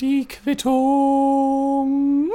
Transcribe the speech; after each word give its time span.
Die 0.00 0.26
Quittung. 0.26 2.30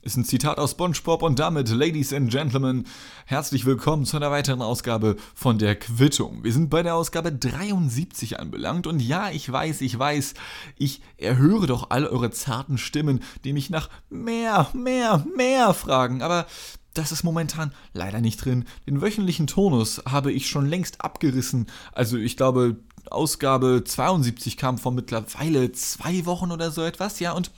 Ist 0.00 0.16
ein 0.16 0.24
Zitat 0.24 0.58
aus 0.58 0.72
SpongeBob 0.72 1.22
und 1.22 1.38
damit, 1.38 1.68
Ladies 1.68 2.12
and 2.12 2.32
Gentlemen, 2.32 2.84
herzlich 3.24 3.64
willkommen 3.64 4.06
zu 4.06 4.16
einer 4.16 4.32
weiteren 4.32 4.60
Ausgabe 4.60 5.14
von 5.36 5.56
der 5.56 5.76
Quittung. 5.76 6.42
Wir 6.42 6.52
sind 6.52 6.68
bei 6.68 6.82
der 6.82 6.96
Ausgabe 6.96 7.30
73 7.30 8.40
anbelangt 8.40 8.88
und 8.88 8.98
ja, 8.98 9.30
ich 9.30 9.52
weiß, 9.52 9.82
ich 9.82 9.96
weiß, 9.96 10.34
ich 10.76 11.00
erhöre 11.16 11.68
doch 11.68 11.90
alle 11.90 12.10
eure 12.10 12.32
zarten 12.32 12.76
Stimmen, 12.76 13.20
die 13.44 13.52
mich 13.52 13.70
nach 13.70 13.88
mehr, 14.10 14.68
mehr, 14.72 15.24
mehr 15.36 15.74
fragen, 15.74 16.22
aber 16.22 16.46
das 16.94 17.12
ist 17.12 17.22
momentan 17.22 17.72
leider 17.92 18.20
nicht 18.20 18.44
drin. 18.44 18.64
Den 18.86 19.00
wöchentlichen 19.00 19.46
Tonus 19.46 20.02
habe 20.06 20.32
ich 20.32 20.48
schon 20.48 20.66
längst 20.66 21.00
abgerissen. 21.00 21.66
Also 21.92 22.16
ich 22.16 22.36
glaube, 22.36 22.76
Ausgabe 23.10 23.82
72 23.84 24.56
kam 24.56 24.78
vor 24.78 24.92
mittlerweile 24.92 25.72
zwei 25.72 26.24
Wochen 26.26 26.50
oder 26.50 26.70
so 26.70 26.82
etwas, 26.82 27.20
ja, 27.20 27.32
und 27.32 27.50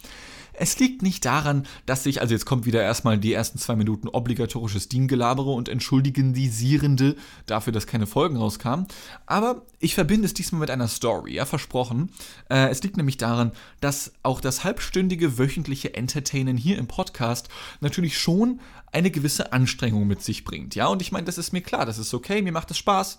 es 0.57 0.79
liegt 0.79 1.03
nicht 1.03 1.25
daran, 1.25 1.67
dass 1.87 2.07
ich, 2.07 2.21
also 2.21 2.35
jetzt 2.35 2.47
kommt 2.47 2.65
wieder 2.67 2.83
erstmal 2.83 3.19
die 3.19 3.33
ersten 3.33 3.59
zwei 3.59 3.77
Minuten 3.77 4.09
obligatorisches 4.09 4.89
Diengelabere 4.89 5.51
und 5.51 5.69
entschuldigendisierende 5.69 7.17
dafür, 7.47 7.73
dass 7.73 7.87
keine 7.87 8.07
Folgen 8.07 8.37
rauskamen. 8.37 8.87
Aber 9.27 9.63
ich 9.81 9.95
verbinde 9.95 10.27
es 10.27 10.35
diesmal 10.35 10.61
mit 10.61 10.71
einer 10.71 10.89
Story, 10.89 11.35
ja, 11.35 11.45
versprochen. 11.45 12.11
Äh, 12.49 12.71
es 12.71 12.83
liegt 12.83 12.97
nämlich 12.97 13.17
daran, 13.17 13.53
dass 13.81 14.13
auch 14.23 14.41
das 14.41 14.65
halbstündige 14.65 15.39
wöchentliche 15.39 15.95
Entertainen 15.95 16.57
hier 16.57 16.79
im 16.79 16.87
Podcast 16.87 17.49
natürlich 17.81 18.19
schon 18.19 18.61
eine 18.93 19.11
gewisse 19.11 19.53
Anstrengung 19.53 20.07
mit 20.07 20.23
sich 20.23 20.45
bringt, 20.45 20.75
ja. 20.75 20.87
Und 20.87 21.03
ich 21.03 21.13
meine, 21.13 21.25
das 21.25 21.39
ist 21.39 21.53
mir 21.53 21.63
klar, 21.63 21.85
das 21.85 21.99
ist 21.99 22.15
okay, 22.15 22.43
mir 22.43 22.53
macht 22.53 22.71
es 22.71 22.79
Spaß. 22.79 23.19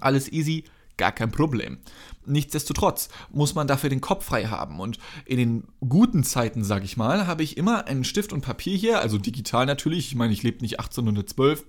Alles 0.00 0.30
easy 0.32 0.64
gar 1.02 1.10
kein 1.10 1.32
Problem. 1.32 1.78
Nichtsdestotrotz 2.26 3.08
muss 3.32 3.56
man 3.56 3.66
dafür 3.66 3.90
den 3.90 4.00
Kopf 4.00 4.24
frei 4.24 4.44
haben. 4.44 4.78
Und 4.78 5.00
in 5.24 5.38
den 5.38 5.64
guten 5.80 6.22
Zeiten, 6.22 6.62
sag 6.62 6.84
ich 6.84 6.96
mal, 6.96 7.26
habe 7.26 7.42
ich 7.42 7.56
immer 7.56 7.88
einen 7.88 8.04
Stift 8.04 8.32
und 8.32 8.42
Papier 8.42 8.76
hier, 8.76 9.00
also 9.00 9.18
digital 9.18 9.66
natürlich. 9.66 10.06
Ich 10.06 10.14
meine, 10.14 10.32
ich 10.32 10.44
lebe 10.44 10.60
nicht 10.60 10.78
1812. 10.78 11.64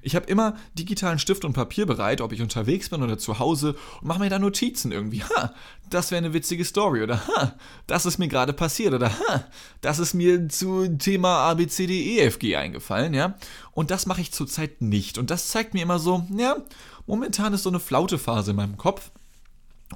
Ich 0.00 0.14
habe 0.14 0.26
immer 0.26 0.56
digitalen 0.74 1.18
Stift 1.18 1.44
und 1.44 1.54
Papier 1.54 1.86
bereit, 1.86 2.20
ob 2.20 2.32
ich 2.32 2.40
unterwegs 2.40 2.88
bin 2.88 3.02
oder 3.02 3.18
zu 3.18 3.40
Hause 3.40 3.74
und 4.00 4.06
mache 4.06 4.20
mir 4.20 4.30
da 4.30 4.38
Notizen 4.38 4.92
irgendwie. 4.92 5.24
Ha, 5.24 5.52
das 5.90 6.12
wäre 6.12 6.18
eine 6.18 6.32
witzige 6.32 6.64
Story 6.64 7.02
oder 7.02 7.26
ha, 7.26 7.56
das 7.88 8.06
ist 8.06 8.18
mir 8.18 8.28
gerade 8.28 8.52
passiert 8.52 8.94
oder 8.94 9.10
ha, 9.10 9.44
das 9.80 9.98
ist 9.98 10.14
mir 10.14 10.48
zu 10.48 10.86
Thema 10.96 11.50
ABCDEFG 11.50 12.54
eingefallen, 12.54 13.12
ja. 13.12 13.34
Und 13.72 13.90
das 13.90 14.06
mache 14.06 14.20
ich 14.20 14.32
zurzeit 14.32 14.80
nicht. 14.80 15.18
Und 15.18 15.30
das 15.30 15.48
zeigt 15.48 15.74
mir 15.74 15.82
immer 15.82 15.98
so, 15.98 16.24
ja, 16.36 16.56
momentan 17.08 17.52
ist 17.52 17.64
so 17.64 17.70
eine 17.70 17.80
Flautephase 17.80 18.52
in 18.52 18.56
meinem 18.56 18.76
Kopf. 18.76 19.10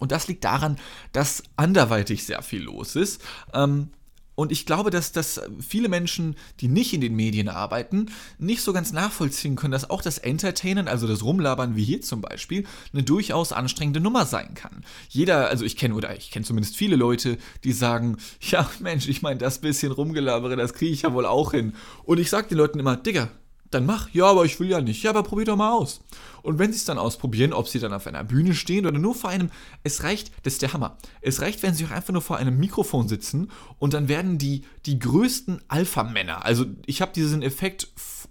Und 0.01 0.11
das 0.11 0.27
liegt 0.27 0.45
daran, 0.45 0.79
dass 1.13 1.43
anderweitig 1.57 2.25
sehr 2.25 2.43
viel 2.43 2.63
los 2.63 2.97
ist. 2.97 3.23
Ähm, 3.53 3.91
und 4.35 4.51
ich 4.51 4.65
glaube, 4.65 4.91
dass, 4.91 5.13
dass 5.13 5.43
viele 5.61 5.91
Menschen, 5.91 6.37
die 6.61 6.69
nicht 6.69 6.95
in 6.95 7.03
den 7.03 7.15
Medien 7.15 7.51
arbeiten, 7.51 8.07
nicht 8.39 8.63
so 8.63 8.73
ganz 8.73 8.93
nachvollziehen 8.93 9.57
können, 9.57 9.73
dass 9.73 9.91
auch 9.91 10.01
das 10.01 10.17
Entertainen, 10.17 10.89
also 10.89 11.07
das 11.07 11.23
Rumlabern 11.23 11.77
wie 11.77 11.85
hier 11.85 12.01
zum 12.01 12.23
Beispiel, 12.23 12.65
eine 12.95 13.03
durchaus 13.03 13.53
anstrengende 13.53 14.01
Nummer 14.01 14.25
sein 14.25 14.55
kann. 14.55 14.85
Jeder, 15.11 15.49
also 15.49 15.67
ich 15.67 15.77
kenne 15.77 15.95
oder 15.95 16.17
ich 16.17 16.31
kenne 16.31 16.47
zumindest 16.47 16.77
viele 16.77 16.97
Leute, 16.97 17.37
die 17.63 17.73
sagen, 17.73 18.17
ja 18.41 18.69
Mensch, 18.81 19.07
ich 19.07 19.21
meine, 19.21 19.39
das 19.39 19.59
bisschen 19.59 19.93
Rumgelabere, 19.93 20.57
das 20.57 20.73
kriege 20.73 20.93
ich 20.93 21.03
ja 21.03 21.13
wohl 21.13 21.27
auch 21.27 21.53
hin. 21.53 21.75
Und 22.05 22.19
ich 22.19 22.31
sage 22.31 22.49
den 22.49 22.59
Leuten 22.59 22.79
immer, 22.79 22.97
Digga, 22.97 23.29
dann 23.75 23.87
mach. 23.87 24.09
Ja, 24.13 24.27
aber 24.27 24.45
ich 24.45 24.59
will 24.61 24.69
ja 24.69 24.81
nicht. 24.81 25.03
Ja, 25.03 25.11
aber 25.11 25.23
probier 25.23 25.47
doch 25.47 25.57
mal 25.57 25.73
aus. 25.73 26.01
Und 26.43 26.59
wenn 26.59 26.73
sie 26.73 26.79
es 26.79 26.85
dann 26.85 26.99
ausprobieren, 26.99 27.53
ob 27.53 27.69
sie 27.69 27.79
dann 27.79 27.93
auf 27.93 28.07
einer 28.07 28.25
Bühne 28.25 28.55
stehen 28.55 28.87
oder 28.87 28.99
nur 28.99 29.15
vor 29.15 29.31
einem, 29.31 29.51
es 29.85 30.03
reicht, 30.03 30.33
das 30.43 30.55
ist 30.55 30.63
der 30.63 30.73
Hammer. 30.73 30.99
Es 31.21 31.41
reicht, 31.41 31.63
wenn 31.63 31.75
sie 31.75 31.85
auch 31.87 31.91
einfach 31.91 32.13
nur 32.13 32.23
vor 32.23 32.37
einem 32.37 32.59
Mikrofon 32.59 33.09
sitzen 33.09 33.51
und 33.79 33.95
dann 33.95 34.09
werden 34.09 34.39
die, 34.39 34.63
die 34.87 34.99
größten 34.99 35.63
Alpha-Männer, 35.69 36.45
also 36.45 36.67
ich 36.87 37.01
habe 37.01 37.13
diesen 37.13 37.43
Effekt 37.43 37.89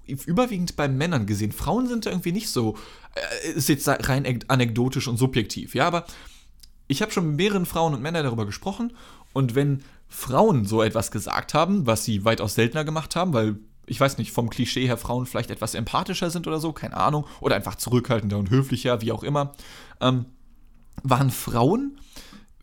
überwiegend 0.08 0.76
bei 0.76 0.88
Männern 0.88 1.26
gesehen. 1.26 1.52
Frauen 1.52 1.88
sind 1.88 2.06
da 2.06 2.10
irgendwie 2.10 2.34
nicht 2.34 2.50
so, 2.50 2.76
äh, 3.16 3.52
ist 3.52 3.70
jetzt 3.70 3.88
rein 3.88 4.44
anekdotisch 4.48 5.08
und 5.08 5.18
subjektiv, 5.18 5.74
ja, 5.74 5.88
aber 5.88 6.06
ich 6.88 7.02
habe 7.02 7.12
schon 7.12 7.28
mit 7.28 7.38
mehreren 7.38 7.66
Frauen 7.66 7.94
und 7.94 8.02
Männern 8.02 8.26
darüber 8.26 8.46
gesprochen 8.46 8.94
und 9.32 9.56
wenn 9.56 9.84
Frauen 10.10 10.66
so 10.66 10.84
etwas 10.84 11.12
gesagt 11.12 11.54
haben, 11.54 11.88
was 11.88 12.04
sie 12.04 12.26
weitaus 12.26 12.56
seltener 12.56 12.84
gemacht 12.84 13.16
haben, 13.16 13.34
weil 13.34 13.56
ich 13.86 14.00
weiß 14.00 14.18
nicht, 14.18 14.32
vom 14.32 14.50
Klischee 14.50 14.88
her 14.88 14.98
Frauen 14.98 15.26
vielleicht 15.26 15.52
etwas 15.52 15.76
empathischer 15.76 16.30
sind 16.30 16.48
oder 16.48 16.60
so, 16.60 16.72
keine 16.72 16.98
Ahnung, 16.98 17.26
oder 17.40 17.56
einfach 17.56 17.76
zurückhaltender 17.76 18.38
und 18.38 18.50
höflicher, 18.50 19.02
wie 19.02 19.12
auch 19.12 19.24
immer, 19.24 19.54
ähm, 20.00 20.26
waren 21.04 21.32
Frauen 21.32 22.00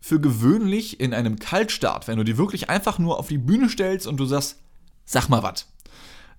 für 0.01 0.19
gewöhnlich 0.19 0.99
in 0.99 1.13
einem 1.13 1.39
Kaltstart, 1.39 2.07
wenn 2.07 2.17
du 2.17 2.23
die 2.23 2.37
wirklich 2.37 2.69
einfach 2.69 2.99
nur 2.99 3.19
auf 3.19 3.27
die 3.27 3.37
Bühne 3.37 3.69
stellst 3.69 4.07
und 4.07 4.17
du 4.17 4.25
sagst, 4.25 4.59
sag 5.05 5.27
mal 5.27 5.43
was, 5.43 5.67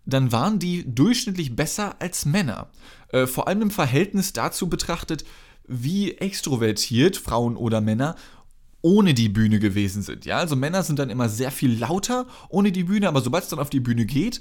dann 0.07 0.33
waren 0.33 0.59
die 0.59 0.93
durchschnittlich 0.93 1.55
besser 1.55 1.97
als 2.01 2.25
Männer. 2.25 2.69
Äh, 3.09 3.27
vor 3.27 3.49
allem 3.49 3.63
im 3.63 3.71
Verhältnis 3.71 4.33
dazu 4.33 4.69
betrachtet, 4.69 5.25
wie 5.67 6.13
extrovertiert 6.13 7.17
Frauen 7.17 7.57
oder 7.57 7.81
Männer 7.81 8.17
ohne 8.83 9.13
die 9.13 9.29
Bühne 9.29 9.59
gewesen 9.59 10.03
sind. 10.03 10.25
Ja, 10.25 10.39
also 10.39 10.57
Männer 10.57 10.83
sind 10.83 10.99
dann 10.99 11.11
immer 11.11 11.29
sehr 11.29 11.51
viel 11.51 11.79
lauter 11.79 12.27
ohne 12.49 12.73
die 12.73 12.85
Bühne, 12.85 13.09
aber 13.09 13.21
sobald 13.21 13.45
es 13.45 13.51
dann 13.51 13.59
auf 13.59 13.71
die 13.71 13.81
Bühne 13.81 14.07
geht, 14.07 14.41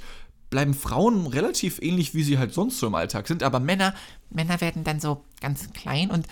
bleiben 0.49 0.73
Frauen 0.73 1.27
relativ 1.27 1.79
ähnlich, 1.81 2.13
wie 2.13 2.23
sie 2.23 2.37
halt 2.37 2.53
sonst 2.53 2.79
so 2.79 2.87
im 2.87 2.95
Alltag 2.95 3.27
sind, 3.27 3.43
aber 3.43 3.59
Männer, 3.59 3.93
Männer 4.29 4.61
werden 4.61 4.83
dann 4.83 4.99
so 4.99 5.23
ganz 5.41 5.71
klein 5.73 6.09
und, 6.11 6.27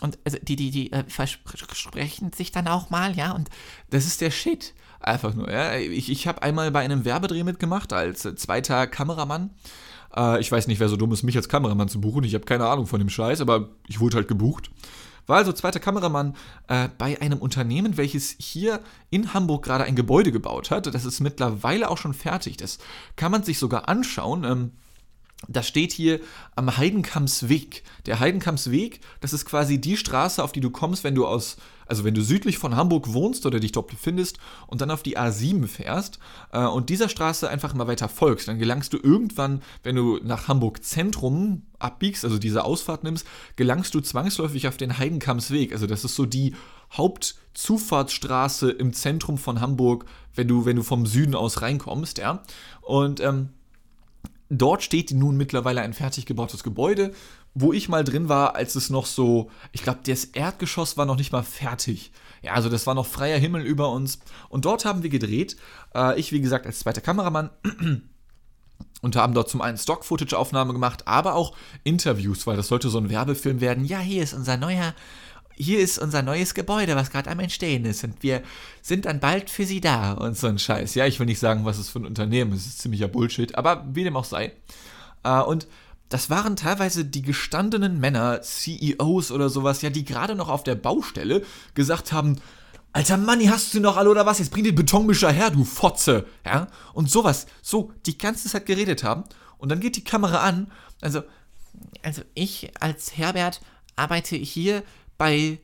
und 0.00 0.18
also 0.24 0.38
die, 0.42 0.56
die, 0.56 0.70
die 0.70 0.92
äh, 0.92 1.04
versprechen 1.08 2.32
sich 2.32 2.52
dann 2.52 2.68
auch 2.68 2.90
mal, 2.90 3.16
ja, 3.16 3.32
und 3.32 3.48
das 3.90 4.06
ist 4.06 4.20
der 4.20 4.30
Shit. 4.30 4.74
Einfach 5.00 5.34
nur, 5.34 5.50
ja. 5.50 5.74
Ich, 5.76 6.10
ich 6.10 6.28
habe 6.28 6.42
einmal 6.42 6.70
bei 6.70 6.80
einem 6.80 7.04
Werbedreh 7.04 7.42
mitgemacht 7.42 7.92
als 7.92 8.24
äh, 8.24 8.36
zweiter 8.36 8.86
Kameramann. 8.86 9.50
Äh, 10.14 10.40
ich 10.40 10.52
weiß 10.52 10.68
nicht, 10.68 10.78
wer 10.78 10.88
so 10.88 10.96
dumm 10.96 11.12
ist, 11.12 11.24
mich 11.24 11.36
als 11.36 11.48
Kameramann 11.48 11.88
zu 11.88 12.00
buchen. 12.00 12.22
Ich 12.22 12.34
habe 12.34 12.44
keine 12.44 12.68
Ahnung 12.68 12.86
von 12.86 13.00
dem 13.00 13.08
Scheiß, 13.08 13.40
aber 13.40 13.70
ich 13.88 13.98
wurde 13.98 14.16
halt 14.16 14.28
gebucht. 14.28 14.70
War 15.26 15.38
also 15.38 15.52
zweiter 15.52 15.80
Kameramann 15.80 16.36
äh, 16.68 16.88
bei 16.98 17.20
einem 17.20 17.38
Unternehmen, 17.38 17.96
welches 17.96 18.34
hier 18.38 18.80
in 19.10 19.34
Hamburg 19.34 19.64
gerade 19.64 19.84
ein 19.84 19.96
Gebäude 19.96 20.32
gebaut 20.32 20.70
hat. 20.70 20.92
Das 20.92 21.04
ist 21.04 21.20
mittlerweile 21.20 21.90
auch 21.90 21.98
schon 21.98 22.14
fertig. 22.14 22.56
Das 22.56 22.78
kann 23.16 23.32
man 23.32 23.42
sich 23.42 23.58
sogar 23.58 23.88
anschauen. 23.88 24.44
Ähm, 24.44 24.72
das 25.48 25.66
steht 25.66 25.92
hier 25.92 26.20
am 26.54 26.76
Heidenkampsweg. 26.76 27.82
Der 28.06 28.20
Heidenkampsweg, 28.20 29.00
das 29.20 29.32
ist 29.32 29.44
quasi 29.44 29.80
die 29.80 29.96
Straße, 29.96 30.42
auf 30.42 30.52
die 30.52 30.60
du 30.60 30.70
kommst, 30.70 31.02
wenn 31.02 31.14
du 31.14 31.26
aus, 31.26 31.56
also 31.86 32.04
wenn 32.04 32.14
du 32.14 32.22
südlich 32.22 32.58
von 32.58 32.76
Hamburg 32.76 33.12
wohnst 33.12 33.44
oder 33.44 33.58
dich 33.58 33.72
dort 33.72 33.88
befindest 33.88 34.38
und 34.68 34.80
dann 34.80 34.90
auf 34.90 35.02
die 35.02 35.18
A7 35.18 35.66
fährst 35.66 36.20
äh, 36.52 36.64
und 36.64 36.90
dieser 36.90 37.08
Straße 37.08 37.48
einfach 37.48 37.74
mal 37.74 37.88
weiter 37.88 38.08
folgst, 38.08 38.46
dann 38.46 38.58
gelangst 38.58 38.92
du 38.92 38.98
irgendwann, 39.02 39.62
wenn 39.82 39.96
du 39.96 40.20
nach 40.22 40.46
Hamburg 40.46 40.84
Zentrum 40.84 41.62
abbiegst, 41.80 42.24
also 42.24 42.38
diese 42.38 42.64
Ausfahrt 42.64 43.02
nimmst, 43.02 43.26
gelangst 43.56 43.94
du 43.94 44.00
zwangsläufig 44.00 44.68
auf 44.68 44.76
den 44.76 44.98
Heidenkampsweg. 44.98 45.72
Also 45.72 45.86
das 45.88 46.04
ist 46.04 46.14
so 46.14 46.24
die 46.24 46.54
Hauptzufahrtsstraße 46.92 48.70
im 48.70 48.92
Zentrum 48.92 49.38
von 49.38 49.60
Hamburg, 49.60 50.04
wenn 50.36 50.46
du, 50.46 50.66
wenn 50.66 50.76
du 50.76 50.82
vom 50.82 51.06
Süden 51.06 51.34
aus 51.34 51.62
reinkommst, 51.62 52.18
ja. 52.18 52.42
Und 52.82 53.20
ähm, 53.20 53.48
Dort 54.54 54.82
steht 54.82 55.12
nun 55.12 55.38
mittlerweile 55.38 55.80
ein 55.80 55.94
fertig 55.94 56.26
gebautes 56.26 56.62
Gebäude, 56.62 57.12
wo 57.54 57.72
ich 57.72 57.88
mal 57.88 58.04
drin 58.04 58.28
war, 58.28 58.54
als 58.54 58.74
es 58.74 58.90
noch 58.90 59.06
so, 59.06 59.50
ich 59.72 59.82
glaube, 59.82 60.00
das 60.04 60.26
Erdgeschoss 60.26 60.98
war 60.98 61.06
noch 61.06 61.16
nicht 61.16 61.32
mal 61.32 61.42
fertig. 61.42 62.12
Ja, 62.42 62.52
also 62.52 62.68
das 62.68 62.86
war 62.86 62.94
noch 62.94 63.06
freier 63.06 63.38
Himmel 63.38 63.62
über 63.62 63.90
uns. 63.90 64.18
Und 64.50 64.66
dort 64.66 64.84
haben 64.84 65.02
wir 65.02 65.08
gedreht. 65.08 65.56
Äh, 65.94 66.20
ich, 66.20 66.32
wie 66.32 66.42
gesagt, 66.42 66.66
als 66.66 66.80
zweiter 66.80 67.00
Kameramann. 67.00 67.48
und 69.00 69.16
haben 69.16 69.32
dort 69.32 69.48
zum 69.48 69.62
einen 69.62 69.78
Stock-Footage-Aufnahme 69.78 70.74
gemacht, 70.74 71.08
aber 71.08 71.34
auch 71.34 71.56
Interviews, 71.82 72.46
weil 72.46 72.56
das 72.58 72.68
sollte 72.68 72.90
so 72.90 72.98
ein 72.98 73.08
Werbefilm 73.08 73.62
werden. 73.62 73.86
Ja, 73.86 74.00
hier 74.00 74.22
ist 74.22 74.34
unser 74.34 74.58
neuer 74.58 74.94
hier 75.62 75.80
ist 75.80 75.98
unser 75.98 76.22
neues 76.22 76.54
Gebäude, 76.54 76.96
was 76.96 77.10
gerade 77.10 77.30
am 77.30 77.40
Entstehen 77.40 77.84
ist 77.84 78.04
und 78.04 78.22
wir 78.22 78.42
sind 78.82 79.06
dann 79.06 79.20
bald 79.20 79.50
für 79.50 79.64
Sie 79.64 79.80
da 79.80 80.12
und 80.12 80.36
so 80.36 80.46
ein 80.46 80.58
Scheiß. 80.58 80.94
Ja, 80.94 81.06
ich 81.06 81.18
will 81.18 81.26
nicht 81.26 81.38
sagen, 81.38 81.64
was 81.64 81.78
es 81.78 81.88
für 81.88 82.00
ein 82.00 82.06
Unternehmen 82.06 82.52
ist, 82.52 82.60
es 82.60 82.66
ist 82.66 82.82
ziemlicher 82.82 83.08
Bullshit, 83.08 83.54
aber 83.56 83.86
wie 83.92 84.04
dem 84.04 84.16
auch 84.16 84.24
sei. 84.24 84.52
Äh, 85.24 85.40
und 85.40 85.66
das 86.08 86.28
waren 86.28 86.56
teilweise 86.56 87.06
die 87.06 87.22
gestandenen 87.22 87.98
Männer, 87.98 88.42
CEOs 88.42 89.32
oder 89.32 89.48
sowas, 89.48 89.80
ja, 89.80 89.88
die 89.88 90.04
gerade 90.04 90.34
noch 90.34 90.50
auf 90.50 90.62
der 90.62 90.74
Baustelle 90.74 91.42
gesagt 91.74 92.12
haben, 92.12 92.36
Alter 92.94 93.16
Manni, 93.16 93.46
hast 93.46 93.72
du 93.72 93.80
noch 93.80 93.96
alle 93.96 94.10
oder 94.10 94.26
was? 94.26 94.38
Jetzt 94.38 94.50
bring 94.50 94.64
den 94.64 94.74
Betonmischer 94.74 95.30
her, 95.30 95.50
du 95.50 95.64
Fotze. 95.64 96.26
Ja? 96.44 96.66
Und 96.92 97.10
sowas, 97.10 97.46
so, 97.62 97.90
die 98.04 98.18
ganze 98.18 98.50
Zeit 98.50 98.66
geredet 98.66 99.02
haben. 99.02 99.24
Und 99.56 99.70
dann 99.70 99.80
geht 99.80 99.96
die 99.96 100.04
Kamera 100.04 100.40
an. 100.40 100.70
Also, 101.00 101.22
also 102.02 102.20
ich 102.34 102.70
als 102.78 103.16
Herbert 103.16 103.62
arbeite 103.96 104.36
hier 104.36 104.82
bei, 105.18 105.58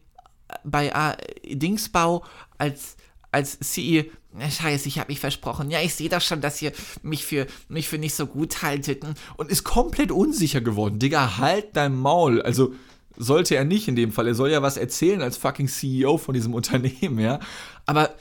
bei 0.64 0.88
äh, 0.88 1.56
Dingsbau 1.56 2.24
als, 2.58 2.96
als 3.30 3.58
CEO, 3.60 4.04
scheiße, 4.38 4.88
ich 4.88 4.98
habe 4.98 5.10
mich 5.10 5.20
versprochen. 5.20 5.70
Ja, 5.70 5.80
ich 5.80 5.94
sehe 5.94 6.08
doch 6.08 6.20
schon, 6.20 6.40
dass 6.40 6.60
ihr 6.62 6.72
mich 7.02 7.24
für, 7.24 7.46
mich 7.68 7.88
für 7.88 7.98
nicht 7.98 8.14
so 8.14 8.26
gut 8.26 8.62
haltet. 8.62 9.04
Und 9.36 9.50
ist 9.50 9.64
komplett 9.64 10.10
unsicher 10.12 10.60
geworden. 10.60 10.98
Digga, 10.98 11.38
halt 11.38 11.76
dein 11.76 11.96
Maul. 11.96 12.42
Also 12.42 12.74
sollte 13.16 13.56
er 13.56 13.64
nicht 13.64 13.88
in 13.88 13.96
dem 13.96 14.12
Fall. 14.12 14.28
Er 14.28 14.34
soll 14.34 14.50
ja 14.50 14.62
was 14.62 14.76
erzählen 14.76 15.22
als 15.22 15.36
fucking 15.36 15.68
CEO 15.68 16.18
von 16.18 16.34
diesem 16.34 16.54
Unternehmen, 16.54 17.18
ja. 17.18 17.40
Aber 17.86 18.14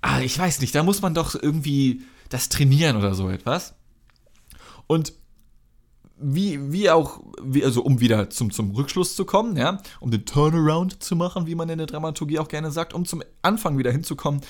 ah, 0.00 0.20
ich 0.20 0.38
weiß 0.38 0.60
nicht, 0.60 0.74
da 0.74 0.82
muss 0.82 1.02
man 1.02 1.14
doch 1.14 1.34
irgendwie 1.34 2.02
das 2.28 2.48
trainieren 2.48 2.96
oder 2.96 3.14
so 3.14 3.28
etwas. 3.28 3.74
Und 4.86 5.14
wie, 6.22 6.72
wie 6.72 6.90
auch, 6.90 7.20
wie, 7.42 7.64
also 7.64 7.82
um 7.82 8.00
wieder 8.00 8.30
zum, 8.30 8.50
zum 8.50 8.70
Rückschluss 8.72 9.16
zu 9.16 9.24
kommen, 9.24 9.56
ja, 9.56 9.82
um 10.00 10.10
den 10.10 10.24
Turnaround 10.24 11.02
zu 11.02 11.16
machen, 11.16 11.46
wie 11.46 11.54
man 11.54 11.68
in 11.68 11.78
der 11.78 11.86
Dramaturgie 11.86 12.38
auch 12.38 12.48
gerne 12.48 12.70
sagt, 12.70 12.94
um 12.94 13.04
zum 13.04 13.22
Anfang 13.42 13.78
wieder 13.78 13.90
hinzukommen, 13.90 14.40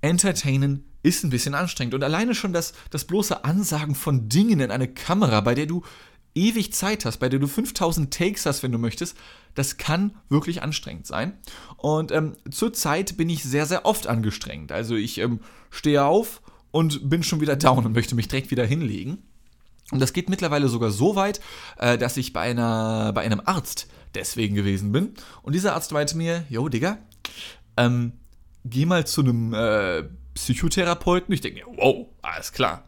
Entertainen 0.00 0.84
ist 1.02 1.24
ein 1.24 1.30
bisschen 1.30 1.54
anstrengend. 1.54 1.94
Und 1.94 2.04
alleine 2.04 2.34
schon 2.34 2.52
das, 2.52 2.74
das 2.90 3.04
bloße 3.04 3.44
Ansagen 3.44 3.94
von 3.94 4.28
Dingen 4.28 4.60
in 4.60 4.70
eine 4.70 4.88
Kamera, 4.88 5.40
bei 5.40 5.54
der 5.54 5.66
du 5.66 5.82
ewig 6.34 6.72
Zeit 6.72 7.04
hast, 7.04 7.18
bei 7.18 7.28
der 7.28 7.40
du 7.40 7.46
5000 7.46 8.12
Takes 8.12 8.46
hast, 8.46 8.62
wenn 8.62 8.72
du 8.72 8.78
möchtest, 8.78 9.16
das 9.54 9.76
kann 9.76 10.16
wirklich 10.28 10.62
anstrengend 10.62 11.06
sein. 11.06 11.38
Und 11.76 12.10
ähm, 12.10 12.36
zurzeit 12.50 13.16
bin 13.16 13.28
ich 13.28 13.42
sehr, 13.42 13.66
sehr 13.66 13.84
oft 13.84 14.06
angestrengt. 14.06 14.72
Also 14.72 14.94
ich 14.96 15.18
ähm, 15.18 15.40
stehe 15.70 16.04
auf 16.04 16.40
und 16.70 17.08
bin 17.08 17.22
schon 17.22 17.40
wieder 17.40 17.56
down 17.56 17.84
und 17.84 17.92
möchte 17.92 18.14
mich 18.14 18.28
direkt 18.28 18.50
wieder 18.50 18.64
hinlegen. 18.64 19.18
Und 19.92 20.00
das 20.00 20.12
geht 20.12 20.28
mittlerweile 20.30 20.68
sogar 20.68 20.90
so 20.90 21.14
weit, 21.16 21.40
äh, 21.78 21.98
dass 21.98 22.16
ich 22.16 22.32
bei, 22.32 22.40
einer, 22.40 23.12
bei 23.12 23.20
einem 23.20 23.42
Arzt 23.44 23.86
deswegen 24.14 24.54
gewesen 24.54 24.90
bin. 24.90 25.14
Und 25.42 25.54
dieser 25.54 25.74
Arzt 25.74 25.92
meinte 25.92 26.16
mir, 26.16 26.44
yo, 26.48 26.68
Digga, 26.68 26.98
ähm, 27.76 28.12
geh 28.64 28.86
mal 28.86 29.06
zu 29.06 29.20
einem 29.20 29.52
äh, 29.52 30.04
Psychotherapeuten. 30.34 31.32
Ich 31.32 31.42
denke 31.42 31.60
mir, 31.60 31.76
wow, 31.76 32.06
alles 32.22 32.52
klar. 32.52 32.84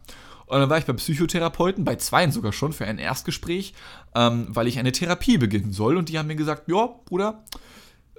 Und 0.47 0.61
dann 0.61 0.71
war 0.71 0.79
ich 0.79 0.87
beim 0.87 0.97
Psychotherapeuten, 0.97 1.85
bei 1.85 1.97
zweien 1.97 2.33
sogar 2.33 2.53
schon, 2.53 2.73
für 2.73 2.87
ein 2.87 2.99
Erstgespräch, 2.99 3.75
ähm, 4.15 4.47
weil 4.49 4.67
ich 4.67 4.79
eine 4.79 4.93
Therapie 4.93 5.37
beginnen 5.37 5.73
soll. 5.73 5.99
Und 5.99 6.09
die 6.09 6.19
haben 6.19 6.27
mir 6.27 6.37
gesagt, 6.37 6.69
ja, 6.69 6.87
Bruder, 7.05 7.45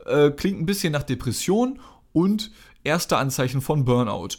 äh, 0.05 0.29
klingt 0.29 0.61
ein 0.61 0.65
bisschen 0.65 0.93
nach 0.93 1.03
Depression 1.03 1.79
und 2.13 2.51
erste 2.83 3.17
Anzeichen 3.17 3.61
von 3.61 3.83
Burnout. 3.83 4.38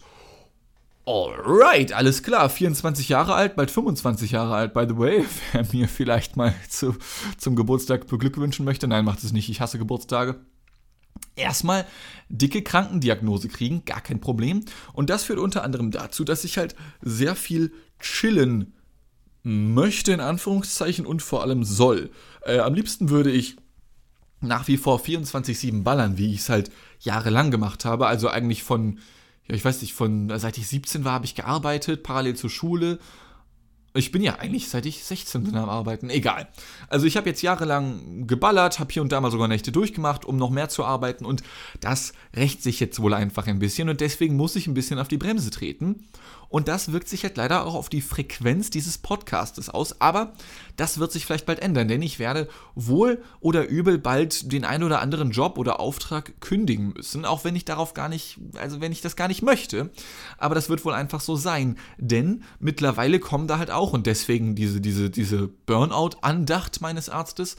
Alright, 1.06 1.92
alles 1.92 2.24
klar. 2.24 2.50
24 2.50 3.08
Jahre 3.08 3.34
alt, 3.34 3.54
bald 3.54 3.70
25 3.70 4.32
Jahre 4.32 4.56
alt, 4.56 4.74
by 4.74 4.86
the 4.88 4.98
way. 4.98 5.24
Wer 5.52 5.64
mir 5.72 5.88
vielleicht 5.88 6.36
mal 6.36 6.52
zu, 6.68 6.96
zum 7.38 7.54
Geburtstag 7.54 8.08
beglückwünschen 8.08 8.64
möchte. 8.64 8.88
Nein, 8.88 9.04
macht 9.04 9.22
es 9.22 9.32
nicht. 9.32 9.48
Ich 9.48 9.60
hasse 9.60 9.78
Geburtstage. 9.78 10.40
Erstmal 11.36 11.86
dicke 12.28 12.62
Krankendiagnose 12.62 13.48
kriegen, 13.48 13.84
gar 13.84 14.00
kein 14.00 14.20
Problem. 14.20 14.64
Und 14.94 15.08
das 15.08 15.22
führt 15.22 15.38
unter 15.38 15.62
anderem 15.62 15.92
dazu, 15.92 16.24
dass 16.24 16.42
ich 16.42 16.58
halt 16.58 16.74
sehr 17.02 17.36
viel 17.36 17.72
chillen 18.00 18.74
möchte, 19.44 20.12
in 20.12 20.20
Anführungszeichen, 20.20 21.06
und 21.06 21.22
vor 21.22 21.42
allem 21.42 21.62
soll. 21.62 22.10
Äh, 22.42 22.58
am 22.58 22.74
liebsten 22.74 23.10
würde 23.10 23.30
ich 23.30 23.56
nach 24.40 24.66
wie 24.66 24.76
vor 24.76 24.98
24-7 24.98 25.84
ballern, 25.84 26.18
wie 26.18 26.32
ich 26.32 26.40
es 26.40 26.48
halt 26.48 26.72
jahrelang 26.98 27.52
gemacht 27.52 27.84
habe. 27.84 28.08
Also 28.08 28.28
eigentlich 28.28 28.64
von 28.64 28.98
ja, 29.48 29.54
ich 29.54 29.64
weiß 29.64 29.80
nicht, 29.82 29.94
von 29.94 30.30
seit 30.38 30.58
ich 30.58 30.66
17 30.66 31.04
war, 31.04 31.12
habe 31.12 31.24
ich 31.24 31.34
gearbeitet, 31.34 32.02
parallel 32.02 32.36
zur 32.36 32.50
Schule. 32.50 32.98
Ich 33.96 34.12
bin 34.12 34.22
ja 34.22 34.36
eigentlich 34.36 34.68
seit 34.68 34.86
ich 34.86 35.04
16 35.04 35.44
bin 35.44 35.56
am 35.56 35.68
Arbeiten. 35.68 36.10
Egal. 36.10 36.48
Also 36.88 37.06
ich 37.06 37.16
habe 37.16 37.28
jetzt 37.28 37.42
jahrelang 37.42 38.26
geballert, 38.26 38.78
habe 38.78 38.92
hier 38.92 39.02
und 39.02 39.12
da 39.12 39.20
mal 39.20 39.30
sogar 39.30 39.48
Nächte 39.48 39.72
durchgemacht, 39.72 40.24
um 40.24 40.36
noch 40.36 40.50
mehr 40.50 40.68
zu 40.68 40.84
arbeiten 40.84 41.24
und 41.24 41.42
das 41.80 42.12
rächt 42.34 42.62
sich 42.62 42.80
jetzt 42.80 43.00
wohl 43.00 43.14
einfach 43.14 43.46
ein 43.46 43.58
bisschen 43.58 43.88
und 43.88 44.00
deswegen 44.00 44.36
muss 44.36 44.56
ich 44.56 44.66
ein 44.66 44.74
bisschen 44.74 44.98
auf 44.98 45.08
die 45.08 45.18
Bremse 45.18 45.50
treten. 45.50 46.06
Und 46.48 46.68
das 46.68 46.92
wirkt 46.92 47.08
sich 47.08 47.24
halt 47.24 47.36
leider 47.36 47.66
auch 47.66 47.74
auf 47.74 47.88
die 47.88 48.00
Frequenz 48.00 48.70
dieses 48.70 48.98
Podcastes 48.98 49.68
aus. 49.68 50.00
Aber 50.00 50.32
das 50.76 50.98
wird 50.98 51.12
sich 51.12 51.26
vielleicht 51.26 51.46
bald 51.46 51.58
ändern, 51.58 51.88
denn 51.88 52.02
ich 52.02 52.18
werde 52.18 52.48
wohl 52.74 53.22
oder 53.40 53.66
übel 53.66 53.98
bald 53.98 54.52
den 54.52 54.64
ein 54.64 54.82
oder 54.82 55.00
anderen 55.00 55.30
Job 55.30 55.58
oder 55.58 55.80
Auftrag 55.80 56.40
kündigen 56.40 56.92
müssen, 56.94 57.24
auch 57.24 57.44
wenn 57.44 57.56
ich 57.56 57.64
darauf 57.64 57.94
gar 57.94 58.08
nicht, 58.08 58.38
also 58.56 58.80
wenn 58.80 58.92
ich 58.92 59.00
das 59.00 59.16
gar 59.16 59.28
nicht 59.28 59.42
möchte. 59.42 59.90
Aber 60.38 60.54
das 60.54 60.68
wird 60.68 60.84
wohl 60.84 60.94
einfach 60.94 61.20
so 61.20 61.36
sein, 61.36 61.78
denn 61.98 62.44
mittlerweile 62.60 63.18
kommen 63.18 63.48
da 63.48 63.58
halt 63.58 63.70
auch 63.70 63.85
und 63.92 64.06
deswegen 64.06 64.54
diese, 64.54 64.80
diese, 64.80 65.10
diese 65.10 65.48
Burnout-Andacht 65.48 66.80
meines 66.80 67.08
Arztes, 67.08 67.56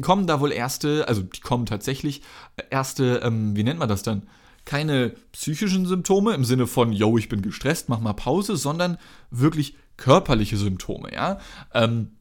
kommen 0.00 0.26
da 0.26 0.40
wohl 0.40 0.52
erste, 0.52 1.06
also 1.08 1.22
die 1.22 1.40
kommen 1.40 1.66
tatsächlich 1.66 2.22
erste, 2.70 3.20
ähm, 3.22 3.54
wie 3.54 3.64
nennt 3.64 3.78
man 3.78 3.88
das 3.88 4.02
dann? 4.02 4.22
keine 4.64 5.14
psychischen 5.32 5.86
Symptome 5.86 6.32
im 6.34 6.44
Sinne 6.44 6.66
von, 6.66 6.92
yo, 6.92 7.18
ich 7.18 7.28
bin 7.28 7.42
gestresst, 7.42 7.88
mach 7.88 8.00
mal 8.00 8.14
Pause, 8.14 8.56
sondern 8.56 8.98
wirklich 9.30 9.76
körperliche 9.96 10.56
Symptome, 10.56 11.12
ja. 11.12 11.38
Ähm, 11.72 12.12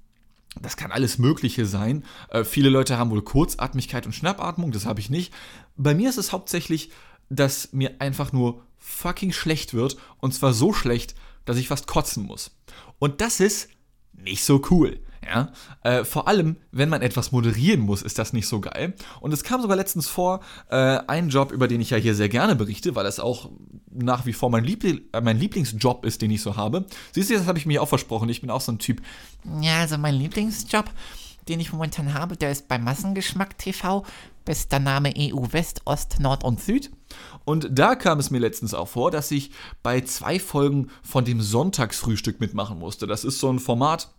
das 0.61 0.77
kann 0.77 0.91
alles 0.91 1.17
Mögliche 1.17 1.65
sein. 1.65 2.03
Äh, 2.29 2.43
viele 2.43 2.69
Leute 2.69 2.97
haben 2.97 3.09
wohl 3.09 3.23
Kurzatmigkeit 3.23 4.05
und 4.05 4.13
Schnappatmung, 4.13 4.71
das 4.71 4.85
habe 4.85 4.99
ich 4.99 5.09
nicht. 5.09 5.33
Bei 5.77 5.95
mir 5.95 6.09
ist 6.09 6.17
es 6.17 6.31
hauptsächlich, 6.31 6.91
dass 7.29 7.73
mir 7.73 7.95
einfach 7.99 8.31
nur 8.33 8.61
fucking 8.77 9.31
schlecht 9.31 9.73
wird 9.73 9.97
und 10.19 10.33
zwar 10.33 10.53
so 10.53 10.73
schlecht, 10.73 11.15
dass 11.45 11.57
ich 11.57 11.67
fast 11.67 11.87
kotzen 11.87 12.23
muss. 12.23 12.51
Und 12.99 13.21
das 13.21 13.39
ist 13.39 13.69
nicht 14.13 14.43
so 14.43 14.61
cool. 14.71 14.99
Ja? 15.25 15.51
Äh, 15.83 16.03
vor 16.03 16.27
allem, 16.27 16.57
wenn 16.71 16.89
man 16.89 17.01
etwas 17.01 17.31
moderieren 17.31 17.81
muss, 17.81 18.01
ist 18.01 18.19
das 18.19 18.33
nicht 18.33 18.47
so 18.47 18.61
geil. 18.61 18.93
Und 19.21 19.33
es 19.33 19.43
kam 19.43 19.61
sogar 19.61 19.77
letztens 19.77 20.07
vor, 20.07 20.41
äh, 20.69 20.75
ein 21.07 21.29
Job, 21.29 21.51
über 21.51 21.67
den 21.67 21.81
ich 21.81 21.91
ja 21.91 21.97
hier 21.97 22.15
sehr 22.15 22.29
gerne 22.29 22.55
berichte, 22.55 22.95
weil 22.95 23.03
das 23.03 23.19
auch 23.19 23.49
nach 23.91 24.25
wie 24.25 24.33
vor 24.33 24.49
mein, 24.49 24.63
Liebl 24.63 25.01
äh, 25.13 25.21
mein 25.21 25.39
Lieblingsjob 25.39 26.05
ist, 26.05 26.21
den 26.21 26.31
ich 26.31 26.41
so 26.41 26.55
habe. 26.55 26.85
Siehst 27.11 27.29
du, 27.29 27.35
das 27.35 27.47
habe 27.47 27.57
ich 27.57 27.65
mir 27.65 27.81
auch 27.81 27.89
versprochen. 27.89 28.29
Ich 28.29 28.41
bin 28.41 28.49
auch 28.49 28.61
so 28.61 28.71
ein 28.71 28.79
Typ. 28.79 29.01
Ja, 29.61 29.79
also 29.79 29.97
mein 29.97 30.15
Lieblingsjob, 30.15 30.89
den 31.47 31.59
ich 31.59 31.71
momentan 31.71 32.13
habe, 32.13 32.37
der 32.37 32.51
ist 32.51 32.67
bei 32.67 32.77
Massengeschmack 32.77 33.57
TV. 33.57 34.05
Bester 34.45 34.79
Name 34.79 35.13
EU 35.17 35.45
West, 35.51 35.81
Ost, 35.85 36.19
Nord 36.19 36.43
und 36.43 36.59
Süd. 36.61 36.91
Und 37.45 37.67
da 37.71 37.95
kam 37.95 38.19
es 38.19 38.31
mir 38.31 38.39
letztens 38.39 38.73
auch 38.73 38.87
vor, 38.87 39.11
dass 39.11 39.31
ich 39.31 39.51
bei 39.81 40.01
zwei 40.01 40.39
Folgen 40.39 40.89
von 41.01 41.25
dem 41.25 41.41
Sonntagsfrühstück 41.41 42.39
mitmachen 42.39 42.79
musste. 42.79 43.07
Das 43.07 43.23
ist 43.23 43.39
so 43.39 43.51
ein 43.51 43.59
Format, 43.59 44.09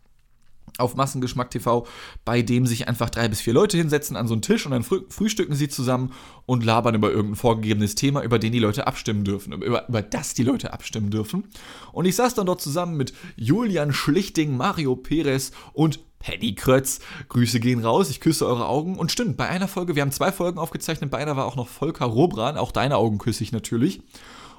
auf 0.78 0.96
Massengeschmack 0.96 1.50
TV, 1.50 1.86
bei 2.24 2.42
dem 2.42 2.66
sich 2.66 2.88
einfach 2.88 3.10
drei 3.10 3.28
bis 3.28 3.40
vier 3.40 3.52
Leute 3.52 3.76
hinsetzen 3.76 4.16
an 4.16 4.26
so 4.26 4.34
einen 4.34 4.42
Tisch 4.42 4.66
und 4.66 4.72
dann 4.72 4.82
frü 4.82 5.02
frühstücken 5.08 5.54
sie 5.54 5.68
zusammen 5.68 6.12
und 6.46 6.64
labern 6.64 6.96
über 6.96 7.10
irgendein 7.10 7.36
vorgegebenes 7.36 7.94
Thema, 7.94 8.22
über 8.22 8.38
den 8.38 8.52
die 8.52 8.58
Leute 8.58 8.86
abstimmen 8.86 9.24
dürfen, 9.24 9.52
über, 9.52 9.88
über 9.88 10.02
das 10.02 10.34
die 10.34 10.42
Leute 10.42 10.72
abstimmen 10.72 11.10
dürfen. 11.10 11.44
Und 11.92 12.06
ich 12.06 12.16
saß 12.16 12.34
dann 12.34 12.46
dort 12.46 12.60
zusammen 12.60 12.96
mit 12.96 13.12
Julian 13.36 13.92
Schlichting, 13.92 14.56
Mario 14.56 14.96
Perez 14.96 15.52
und 15.72 16.00
Paddy 16.24 16.54
Krötz. 16.54 17.00
Grüße 17.28 17.60
gehen 17.60 17.84
raus, 17.84 18.08
ich 18.08 18.20
küsse 18.20 18.46
eure 18.46 18.66
Augen. 18.66 18.96
Und 18.96 19.12
stimmt, 19.12 19.36
bei 19.36 19.48
einer 19.48 19.68
Folge, 19.68 19.94
wir 19.94 20.02
haben 20.02 20.12
zwei 20.12 20.32
Folgen 20.32 20.58
aufgezeichnet, 20.58 21.10
bei 21.10 21.18
einer 21.18 21.36
war 21.36 21.44
auch 21.44 21.56
noch 21.56 21.68
Volker 21.68 22.06
Robran, 22.06 22.56
auch 22.56 22.72
deine 22.72 22.96
Augen 22.96 23.18
küsse 23.18 23.44
ich 23.44 23.52
natürlich. 23.52 24.02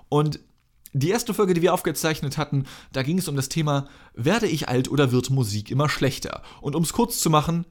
Und 0.08 0.40
die 0.94 1.10
erste 1.10 1.34
Folge, 1.34 1.54
die 1.54 1.62
wir 1.62 1.74
aufgezeichnet 1.74 2.38
hatten, 2.38 2.66
da 2.94 3.04
ging 3.04 3.18
es 3.18 3.28
um 3.28 3.36
das 3.36 3.50
Thema, 3.50 3.88
werde 4.14 4.48
ich 4.48 4.70
alt 4.70 4.90
oder 4.90 5.12
wird 5.12 5.30
Musik 5.30 5.72
immer 5.72 5.90
schlechter? 5.90 6.44
Und 6.62 6.76
um 6.76 6.84
es 6.84 6.94
kurz 6.94 7.20
zu 7.20 7.30
machen, 7.30 7.66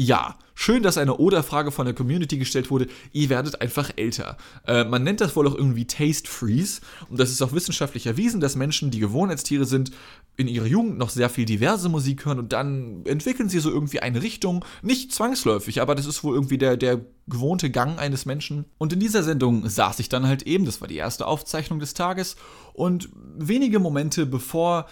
ja, 0.00 0.36
schön, 0.54 0.84
dass 0.84 0.96
eine 0.96 1.16
Oder-Frage 1.16 1.72
von 1.72 1.84
der 1.84 1.92
Community 1.92 2.38
gestellt 2.38 2.70
wurde. 2.70 2.86
Ihr 3.12 3.30
werdet 3.30 3.60
einfach 3.60 3.90
älter. 3.96 4.36
Äh, 4.64 4.84
man 4.84 5.02
nennt 5.02 5.20
das 5.20 5.34
wohl 5.34 5.48
auch 5.48 5.56
irgendwie 5.56 5.88
Taste 5.88 6.30
Freeze. 6.30 6.82
Und 7.10 7.18
das 7.18 7.30
ist 7.30 7.42
auch 7.42 7.52
wissenschaftlich 7.52 8.06
erwiesen, 8.06 8.40
dass 8.40 8.54
Menschen, 8.54 8.92
die 8.92 9.00
Gewohnheitstiere 9.00 9.64
sind, 9.64 9.90
in 10.36 10.46
ihrer 10.46 10.66
Jugend 10.66 10.98
noch 10.98 11.10
sehr 11.10 11.28
viel 11.28 11.46
diverse 11.46 11.88
Musik 11.88 12.26
hören 12.26 12.38
und 12.38 12.52
dann 12.52 13.02
entwickeln 13.06 13.48
sie 13.48 13.58
so 13.58 13.70
irgendwie 13.70 13.98
eine 13.98 14.22
Richtung. 14.22 14.64
Nicht 14.82 15.12
zwangsläufig, 15.12 15.82
aber 15.82 15.96
das 15.96 16.06
ist 16.06 16.22
wohl 16.22 16.36
irgendwie 16.36 16.58
der, 16.58 16.76
der 16.76 17.00
gewohnte 17.26 17.68
Gang 17.68 17.98
eines 17.98 18.24
Menschen. 18.24 18.66
Und 18.78 18.92
in 18.92 19.00
dieser 19.00 19.24
Sendung 19.24 19.68
saß 19.68 19.98
ich 19.98 20.08
dann 20.08 20.28
halt 20.28 20.44
eben, 20.44 20.64
das 20.64 20.80
war 20.80 20.86
die 20.86 20.94
erste 20.94 21.26
Aufzeichnung 21.26 21.80
des 21.80 21.94
Tages. 21.94 22.36
Und 22.72 23.08
wenige 23.36 23.80
Momente 23.80 24.26
bevor 24.26 24.86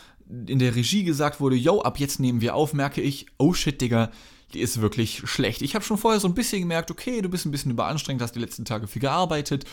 in 0.48 0.58
der 0.58 0.74
Regie 0.74 1.04
gesagt 1.04 1.38
wurde, 1.38 1.54
yo, 1.54 1.82
ab 1.82 2.00
jetzt 2.00 2.18
nehmen 2.18 2.40
wir 2.40 2.56
auf, 2.56 2.74
merke 2.74 3.00
ich, 3.00 3.26
oh 3.38 3.52
shit, 3.52 3.80
Digga, 3.80 4.10
die 4.56 4.62
ist 4.62 4.80
wirklich 4.80 5.22
schlecht. 5.26 5.60
Ich 5.60 5.74
habe 5.74 5.84
schon 5.84 5.98
vorher 5.98 6.18
so 6.18 6.26
ein 6.26 6.34
bisschen 6.34 6.60
gemerkt, 6.60 6.90
okay, 6.90 7.20
du 7.20 7.28
bist 7.28 7.44
ein 7.44 7.50
bisschen 7.50 7.70
überanstrengt, 7.70 8.22
hast 8.22 8.34
die 8.34 8.40
letzten 8.40 8.64
Tage 8.64 8.86
viel 8.86 9.02
gearbeitet, 9.02 9.66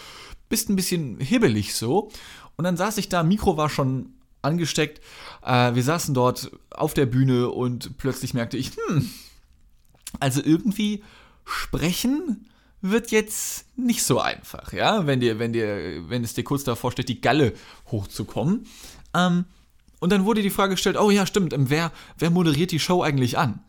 bist 0.50 0.70
ein 0.70 0.76
bisschen 0.76 1.20
hibbelig 1.20 1.74
so. 1.74 2.12
Und 2.58 2.66
dann 2.66 2.76
saß 2.76 2.98
ich 2.98 3.08
da, 3.08 3.24
Mikro 3.24 3.56
war 3.56 3.70
schon 3.70 4.14
angesteckt. 4.42 5.02
Äh, 5.42 5.74
wir 5.74 5.84
saßen 5.84 6.14
dort 6.14 6.52
auf 6.70 6.94
der 6.94 7.06
Bühne 7.06 7.50
und 7.50 7.98
plötzlich 7.98 8.34
merkte 8.34 8.58
ich, 8.58 8.72
hm, 8.88 9.10
also 10.20 10.42
irgendwie 10.44 11.02
sprechen 11.46 12.50
wird 12.82 13.12
jetzt 13.12 13.66
nicht 13.78 14.04
so 14.04 14.20
einfach, 14.20 14.74
ja, 14.74 15.08
wenn 15.08 15.22
dir, 15.22 15.40
wenn 15.40 15.54
dir, 15.54 16.10
wenn 16.10 16.26
es 16.26 16.34
dir 16.34 16.44
kurz 16.44 16.66
davor 16.66 16.92
steht, 16.92 17.08
die 17.08 17.22
Galle 17.22 17.54
hochzukommen. 17.90 18.68
Ähm, 19.14 19.46
und 20.02 20.12
dann 20.12 20.26
wurde 20.26 20.42
die 20.42 20.50
Frage 20.50 20.72
gestellt, 20.72 20.98
oh 21.00 21.10
ja, 21.10 21.26
stimmt, 21.26 21.54
ähm, 21.54 21.70
wer, 21.70 21.94
wer 22.18 22.30
moderiert 22.30 22.72
die 22.72 22.80
Show 22.80 23.02
eigentlich 23.02 23.38
an? 23.38 23.62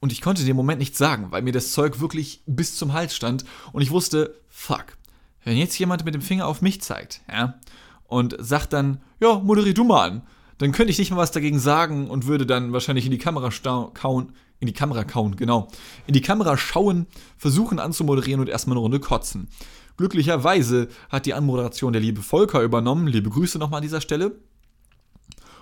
Und 0.00 0.12
ich 0.12 0.20
konnte 0.20 0.44
dem 0.44 0.56
Moment 0.56 0.78
nichts 0.78 0.98
sagen, 0.98 1.26
weil 1.30 1.42
mir 1.42 1.52
das 1.52 1.72
Zeug 1.72 2.00
wirklich 2.00 2.42
bis 2.46 2.76
zum 2.76 2.92
Hals 2.92 3.16
stand 3.16 3.44
und 3.72 3.82
ich 3.82 3.90
wusste, 3.90 4.34
fuck, 4.48 4.96
wenn 5.44 5.56
jetzt 5.56 5.78
jemand 5.78 6.04
mit 6.04 6.14
dem 6.14 6.22
Finger 6.22 6.46
auf 6.46 6.62
mich 6.62 6.80
zeigt, 6.82 7.22
ja, 7.30 7.58
und 8.04 8.36
sagt 8.38 8.72
dann, 8.72 9.00
ja, 9.20 9.38
moderier 9.38 9.74
du 9.74 9.84
mal 9.84 10.08
an, 10.08 10.22
dann 10.58 10.72
könnte 10.72 10.90
ich 10.90 10.98
nicht 10.98 11.10
mal 11.10 11.16
was 11.16 11.32
dagegen 11.32 11.58
sagen 11.58 12.08
und 12.08 12.26
würde 12.26 12.46
dann 12.46 12.72
wahrscheinlich 12.72 13.06
in 13.06 13.10
die 13.10 13.18
Kamera 13.18 13.50
kauen, 13.94 14.32
in 14.60 14.66
die 14.66 14.72
Kamera 14.72 15.04
kauen, 15.04 15.36
genau, 15.36 15.68
in 16.06 16.14
die 16.14 16.20
Kamera 16.20 16.56
schauen, 16.56 17.06
versuchen 17.36 17.78
anzumoderieren 17.78 18.40
und 18.40 18.48
erstmal 18.48 18.74
eine 18.74 18.82
Runde 18.82 19.00
kotzen. 19.00 19.48
Glücklicherweise 19.96 20.88
hat 21.08 21.26
die 21.26 21.34
Anmoderation 21.34 21.92
der 21.92 22.02
liebe 22.02 22.22
Volker 22.22 22.62
übernommen, 22.62 23.08
liebe 23.08 23.30
Grüße 23.30 23.58
nochmal 23.58 23.78
an 23.78 23.82
dieser 23.82 24.00
Stelle. 24.00 24.38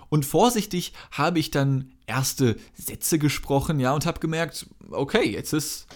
Und 0.09 0.25
vorsichtig 0.25 0.93
habe 1.11 1.39
ich 1.39 1.51
dann 1.51 1.91
erste 2.05 2.55
Sätze 2.73 3.19
gesprochen, 3.19 3.79
ja, 3.79 3.93
und 3.93 4.05
habe 4.05 4.19
gemerkt, 4.19 4.67
okay, 4.91 5.29
jetzt 5.29 5.53
ist 5.53 5.87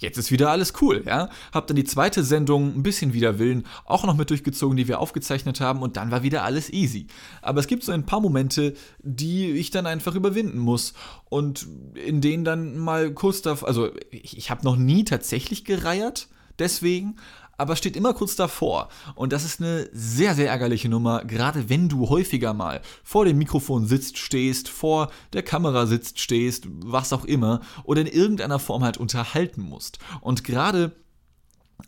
jetzt 0.00 0.16
ist 0.16 0.30
wieder 0.30 0.50
alles 0.50 0.72
cool, 0.80 1.04
ja. 1.06 1.28
Hab 1.52 1.66
dann 1.66 1.76
die 1.76 1.84
zweite 1.84 2.24
Sendung 2.24 2.74
ein 2.74 2.82
bisschen 2.82 3.12
wider 3.12 3.38
Willen 3.38 3.66
auch 3.84 4.04
noch 4.04 4.16
mit 4.16 4.30
durchgezogen, 4.30 4.76
die 4.76 4.88
wir 4.88 4.98
aufgezeichnet 4.98 5.60
haben 5.60 5.82
und 5.82 5.96
dann 5.96 6.10
war 6.10 6.22
wieder 6.22 6.42
alles 6.42 6.72
easy. 6.72 7.06
Aber 7.42 7.60
es 7.60 7.66
gibt 7.66 7.84
so 7.84 7.92
ein 7.92 8.06
paar 8.06 8.20
Momente, 8.20 8.74
die 9.00 9.52
ich 9.52 9.70
dann 9.70 9.86
einfach 9.86 10.14
überwinden 10.14 10.58
muss 10.58 10.94
und 11.28 11.66
in 11.94 12.20
denen 12.20 12.44
dann 12.44 12.78
mal 12.78 13.12
kurz 13.12 13.42
davor, 13.42 13.68
also 13.68 13.90
ich, 14.10 14.36
ich 14.36 14.50
habe 14.50 14.64
noch 14.64 14.76
nie 14.76 15.04
tatsächlich 15.04 15.64
gereiert, 15.64 16.28
deswegen, 16.58 17.16
aber 17.60 17.76
steht 17.76 17.96
immer 17.96 18.14
kurz 18.14 18.36
davor. 18.36 18.88
Und 19.14 19.32
das 19.32 19.44
ist 19.44 19.60
eine 19.60 19.88
sehr, 19.92 20.34
sehr 20.34 20.48
ärgerliche 20.48 20.88
Nummer, 20.88 21.24
gerade 21.24 21.68
wenn 21.68 21.88
du 21.88 22.08
häufiger 22.08 22.54
mal 22.54 22.80
vor 23.04 23.24
dem 23.24 23.38
Mikrofon 23.38 23.86
sitzt, 23.86 24.18
stehst, 24.18 24.68
vor 24.68 25.10
der 25.32 25.42
Kamera 25.42 25.86
sitzt, 25.86 26.18
stehst, 26.18 26.66
was 26.68 27.12
auch 27.12 27.24
immer, 27.24 27.60
oder 27.84 28.00
in 28.00 28.06
irgendeiner 28.06 28.58
Form 28.58 28.82
halt 28.82 28.96
unterhalten 28.96 29.62
musst. 29.62 29.98
Und 30.22 30.42
gerade, 30.42 30.92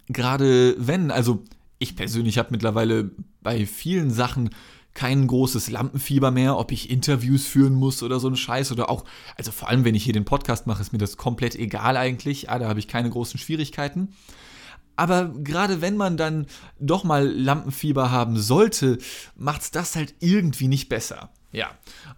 gerade 0.08 0.76
wenn, 0.78 1.10
also 1.10 1.42
ich 1.78 1.96
persönlich 1.96 2.38
habe 2.38 2.50
mittlerweile 2.52 3.10
bei 3.40 3.66
vielen 3.66 4.10
Sachen 4.10 4.50
kein 4.94 5.26
großes 5.26 5.70
Lampenfieber 5.70 6.30
mehr, 6.30 6.58
ob 6.58 6.70
ich 6.70 6.90
Interviews 6.90 7.46
führen 7.46 7.72
muss 7.72 8.02
oder 8.02 8.20
so 8.20 8.28
ein 8.28 8.36
Scheiß 8.36 8.72
oder 8.72 8.90
auch, 8.90 9.04
also 9.36 9.50
vor 9.50 9.68
allem 9.68 9.86
wenn 9.86 9.94
ich 9.94 10.04
hier 10.04 10.12
den 10.12 10.26
Podcast 10.26 10.66
mache, 10.66 10.82
ist 10.82 10.92
mir 10.92 10.98
das 10.98 11.16
komplett 11.16 11.54
egal 11.54 11.96
eigentlich, 11.96 12.50
ah, 12.50 12.58
da 12.58 12.68
habe 12.68 12.78
ich 12.78 12.88
keine 12.88 13.08
großen 13.08 13.40
Schwierigkeiten. 13.40 14.14
Aber 14.96 15.28
gerade 15.28 15.80
wenn 15.80 15.96
man 15.96 16.16
dann 16.16 16.46
doch 16.78 17.04
mal 17.04 17.26
Lampenfieber 17.26 18.10
haben 18.10 18.38
sollte, 18.38 18.98
macht's 19.36 19.70
das 19.70 19.96
halt 19.96 20.14
irgendwie 20.20 20.68
nicht 20.68 20.88
besser. 20.88 21.30
Ja, 21.52 21.70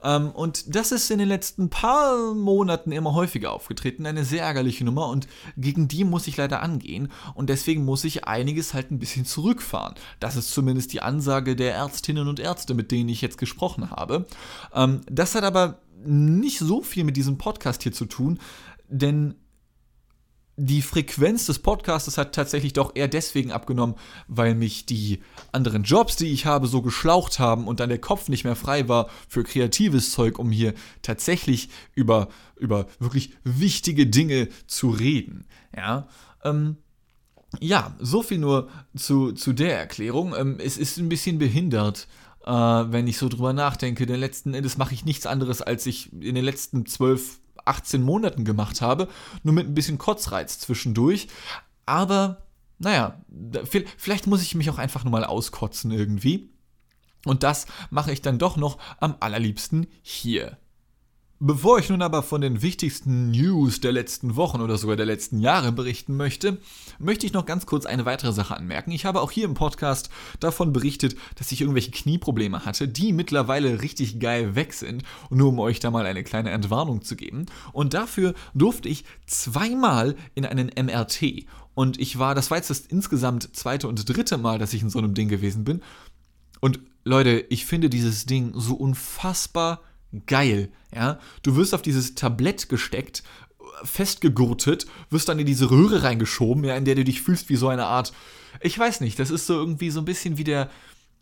ähm, 0.04 0.30
und 0.30 0.76
das 0.76 0.92
ist 0.92 1.10
in 1.10 1.18
den 1.18 1.26
letzten 1.26 1.68
paar 1.68 2.34
Monaten 2.34 2.92
immer 2.92 3.14
häufiger 3.14 3.52
aufgetreten, 3.52 4.06
eine 4.06 4.24
sehr 4.24 4.44
ärgerliche 4.44 4.84
Nummer 4.84 5.08
und 5.08 5.26
gegen 5.56 5.88
die 5.88 6.04
muss 6.04 6.28
ich 6.28 6.36
leider 6.36 6.62
angehen 6.62 7.10
und 7.34 7.50
deswegen 7.50 7.84
muss 7.84 8.04
ich 8.04 8.28
einiges 8.28 8.74
halt 8.74 8.92
ein 8.92 9.00
bisschen 9.00 9.24
zurückfahren. 9.24 9.96
Das 10.20 10.36
ist 10.36 10.52
zumindest 10.52 10.92
die 10.92 11.00
Ansage 11.00 11.56
der 11.56 11.74
Ärztinnen 11.74 12.28
und 12.28 12.38
Ärzte, 12.38 12.74
mit 12.74 12.92
denen 12.92 13.08
ich 13.08 13.22
jetzt 13.22 13.38
gesprochen 13.38 13.90
habe. 13.90 14.26
Ähm, 14.72 15.00
das 15.10 15.34
hat 15.34 15.42
aber 15.42 15.80
nicht 16.04 16.60
so 16.60 16.82
viel 16.82 17.02
mit 17.02 17.16
diesem 17.16 17.36
Podcast 17.36 17.82
hier 17.82 17.92
zu 17.92 18.06
tun, 18.06 18.38
denn 18.88 19.34
die 20.56 20.82
Frequenz 20.82 21.46
des 21.46 21.58
Podcasts 21.58 22.16
hat 22.16 22.34
tatsächlich 22.34 22.72
doch 22.72 22.94
eher 22.94 23.08
deswegen 23.08 23.50
abgenommen, 23.50 23.96
weil 24.28 24.54
mich 24.54 24.86
die 24.86 25.20
anderen 25.50 25.82
Jobs, 25.82 26.16
die 26.16 26.32
ich 26.32 26.46
habe, 26.46 26.68
so 26.68 26.80
geschlaucht 26.80 27.38
haben 27.38 27.66
und 27.66 27.80
dann 27.80 27.88
der 27.88 27.98
Kopf 27.98 28.28
nicht 28.28 28.44
mehr 28.44 28.54
frei 28.54 28.88
war 28.88 29.08
für 29.28 29.42
kreatives 29.42 30.12
Zeug, 30.12 30.38
um 30.38 30.50
hier 30.50 30.74
tatsächlich 31.02 31.70
über, 31.94 32.28
über 32.56 32.86
wirklich 33.00 33.36
wichtige 33.42 34.06
Dinge 34.06 34.48
zu 34.66 34.90
reden. 34.90 35.46
Ja, 35.76 36.06
ähm, 36.44 36.76
ja 37.58 37.96
so 37.98 38.22
viel 38.22 38.38
nur 38.38 38.68
zu, 38.96 39.32
zu 39.32 39.52
der 39.52 39.76
Erklärung. 39.76 40.34
Ähm, 40.36 40.58
es 40.60 40.78
ist 40.78 40.98
ein 40.98 41.08
bisschen 41.08 41.38
behindert, 41.38 42.06
äh, 42.46 42.52
wenn 42.52 43.08
ich 43.08 43.18
so 43.18 43.28
drüber 43.28 43.52
nachdenke. 43.52 44.06
Denn 44.06 44.20
letzten 44.20 44.54
Endes 44.54 44.78
mache 44.78 44.94
ich 44.94 45.04
nichts 45.04 45.26
anderes, 45.26 45.62
als 45.62 45.84
ich 45.86 46.12
in 46.12 46.36
den 46.36 46.44
letzten 46.44 46.86
zwölf 46.86 47.40
18 47.64 48.02
Monaten 48.02 48.44
gemacht 48.44 48.80
habe, 48.80 49.08
nur 49.42 49.54
mit 49.54 49.66
ein 49.66 49.74
bisschen 49.74 49.98
Kotzreiz 49.98 50.58
zwischendurch. 50.58 51.28
Aber 51.86 52.42
naja, 52.78 53.20
vielleicht 53.96 54.26
muss 54.26 54.42
ich 54.42 54.54
mich 54.54 54.70
auch 54.70 54.78
einfach 54.78 55.04
nur 55.04 55.12
mal 55.12 55.24
auskotzen 55.24 55.90
irgendwie. 55.90 56.50
Und 57.24 57.42
das 57.42 57.66
mache 57.90 58.12
ich 58.12 58.20
dann 58.20 58.38
doch 58.38 58.56
noch 58.56 58.78
am 59.00 59.16
allerliebsten 59.20 59.86
hier. 60.02 60.58
Bevor 61.40 61.80
ich 61.80 61.88
nun 61.88 62.00
aber 62.00 62.22
von 62.22 62.40
den 62.40 62.62
wichtigsten 62.62 63.32
News 63.32 63.80
der 63.80 63.90
letzten 63.90 64.36
Wochen 64.36 64.60
oder 64.60 64.78
sogar 64.78 64.94
der 64.94 65.04
letzten 65.04 65.40
Jahre 65.40 65.72
berichten 65.72 66.16
möchte, 66.16 66.58
möchte 67.00 67.26
ich 67.26 67.32
noch 67.32 67.44
ganz 67.44 67.66
kurz 67.66 67.86
eine 67.86 68.06
weitere 68.06 68.32
Sache 68.32 68.56
anmerken. 68.56 68.92
Ich 68.92 69.04
habe 69.04 69.20
auch 69.20 69.32
hier 69.32 69.44
im 69.44 69.54
Podcast 69.54 70.10
davon 70.38 70.72
berichtet, 70.72 71.16
dass 71.34 71.50
ich 71.50 71.60
irgendwelche 71.60 71.90
Knieprobleme 71.90 72.64
hatte, 72.64 72.86
die 72.86 73.12
mittlerweile 73.12 73.82
richtig 73.82 74.20
geil 74.20 74.54
weg 74.54 74.72
sind. 74.74 75.02
Nur 75.28 75.48
um 75.48 75.58
euch 75.58 75.80
da 75.80 75.90
mal 75.90 76.06
eine 76.06 76.22
kleine 76.22 76.50
Entwarnung 76.50 77.02
zu 77.02 77.16
geben. 77.16 77.46
Und 77.72 77.94
dafür 77.94 78.34
durfte 78.54 78.88
ich 78.88 79.04
zweimal 79.26 80.14
in 80.36 80.46
einen 80.46 80.68
MRT. 80.68 81.46
Und 81.74 82.00
ich 82.00 82.16
war, 82.20 82.36
das 82.36 82.52
war 82.52 82.58
jetzt 82.58 82.70
das 82.70 82.80
insgesamt 82.80 83.56
zweite 83.56 83.88
und 83.88 84.08
dritte 84.08 84.38
Mal, 84.38 84.60
dass 84.60 84.72
ich 84.72 84.82
in 84.82 84.90
so 84.90 85.00
einem 85.00 85.14
Ding 85.14 85.28
gewesen 85.28 85.64
bin. 85.64 85.82
Und 86.60 86.78
Leute, 87.02 87.44
ich 87.50 87.66
finde 87.66 87.90
dieses 87.90 88.24
Ding 88.24 88.52
so 88.54 88.74
unfassbar 88.76 89.80
geil. 90.26 90.70
Ja? 90.94 91.18
Du 91.42 91.56
wirst 91.56 91.74
auf 91.74 91.82
dieses 91.82 92.14
Tablett 92.14 92.68
gesteckt, 92.68 93.22
festgegurtet, 93.82 94.86
wirst 95.10 95.28
dann 95.28 95.38
in 95.38 95.46
diese 95.46 95.70
Röhre 95.70 96.02
reingeschoben, 96.02 96.64
ja, 96.64 96.76
in 96.76 96.84
der 96.84 96.94
du 96.94 97.04
dich 97.04 97.22
fühlst 97.22 97.48
wie 97.48 97.56
so 97.56 97.68
eine 97.68 97.86
Art, 97.86 98.12
ich 98.60 98.78
weiß 98.78 99.00
nicht, 99.00 99.18
das 99.18 99.30
ist 99.30 99.46
so 99.46 99.54
irgendwie 99.54 99.90
so 99.90 100.00
ein 100.00 100.04
bisschen 100.04 100.38
wie 100.38 100.44
der, 100.44 100.70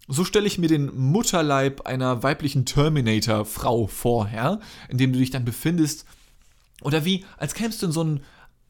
so 0.08 0.24
stelle 0.24 0.46
ich 0.46 0.58
mir 0.58 0.68
den 0.68 0.94
Mutterleib 0.94 1.82
einer 1.82 2.22
weiblichen 2.22 2.66
Terminator-Frau 2.66 3.86
vor, 3.86 4.30
ja, 4.32 4.60
in 4.88 4.98
dem 4.98 5.12
du 5.12 5.18
dich 5.18 5.30
dann 5.30 5.44
befindest. 5.44 6.04
Oder 6.82 7.04
wie, 7.04 7.24
als 7.38 7.54
kämst 7.54 7.80
du 7.82 7.86
in 7.86 7.92
so 7.92 8.00
einen 8.00 8.20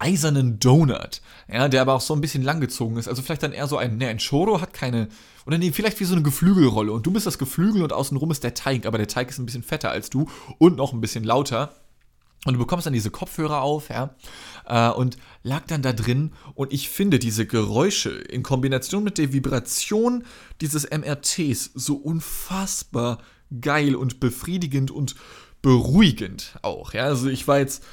eisernen 0.03 0.59
Donut, 0.59 1.23
ja, 1.51 1.69
der 1.69 1.81
aber 1.81 1.95
auch 1.95 2.01
so 2.01 2.15
ein 2.15 2.21
bisschen 2.21 2.43
langgezogen 2.43 2.97
ist. 2.97 3.07
Also 3.07 3.23
vielleicht 3.23 3.43
dann 3.45 3.53
eher 3.53 3.69
so 3.69 3.77
ein, 3.77 3.97
ne, 3.99 4.09
ein 4.09 4.19
Choro 4.19 4.61
hat 4.61 4.73
keine, 4.73 5.09
oder 5.47 5.59
nee, 5.59 5.71
vielleicht 5.71 6.01
wie 6.01 6.05
so 6.05 6.15
eine 6.15 6.23
Geflügelrolle 6.23 6.93
und 6.93 7.07
du 7.07 7.13
bist 7.13 7.27
das 7.27 7.39
Geflügel 7.39 7.83
und 7.83 7.93
außenrum 7.93 8.31
ist 8.33 8.43
der 8.43 8.55
Teig, 8.55 8.85
aber 8.85 8.99
der 8.99 9.07
Teig 9.07 9.31
ist 9.31 9.39
ein 9.39 9.47
bisschen 9.47 9.63
fetter 9.63 9.91
als 9.91 10.11
du 10.11 10.29
und 10.59 10.77
noch 10.77 10.93
ein 10.93 11.01
bisschen 11.01 11.25
lauter. 11.25 11.73
Und 12.45 12.55
du 12.55 12.59
bekommst 12.59 12.87
dann 12.87 12.93
diese 12.93 13.11
Kopfhörer 13.11 13.63
auf, 13.63 13.89
ja, 13.89 14.17
äh, 14.67 14.91
und 14.93 15.17
lag 15.45 15.63
dann 15.69 15.83
da 15.83 15.93
drin 15.93 16.33
und 16.55 16.73
ich 16.73 16.89
finde 16.89 17.21
diese 17.21 17.47
Geräusche 17.47 18.11
in 18.11 18.43
Kombination 18.43 19.05
mit 19.05 19.17
der 19.19 19.33
Vibration 19.33 20.25
dieses 20.61 20.91
MRTs 20.91 21.71
so 21.75 21.95
unfassbar 21.95 23.19
geil 23.61 23.95
und 23.95 24.19
befriedigend 24.19 24.91
und 24.91 25.15
beruhigend 25.63 26.59
auch, 26.63 26.95
ja. 26.95 27.05
Also 27.05 27.29
ich 27.29 27.47
war 27.47 27.61
jetzt 27.61 27.85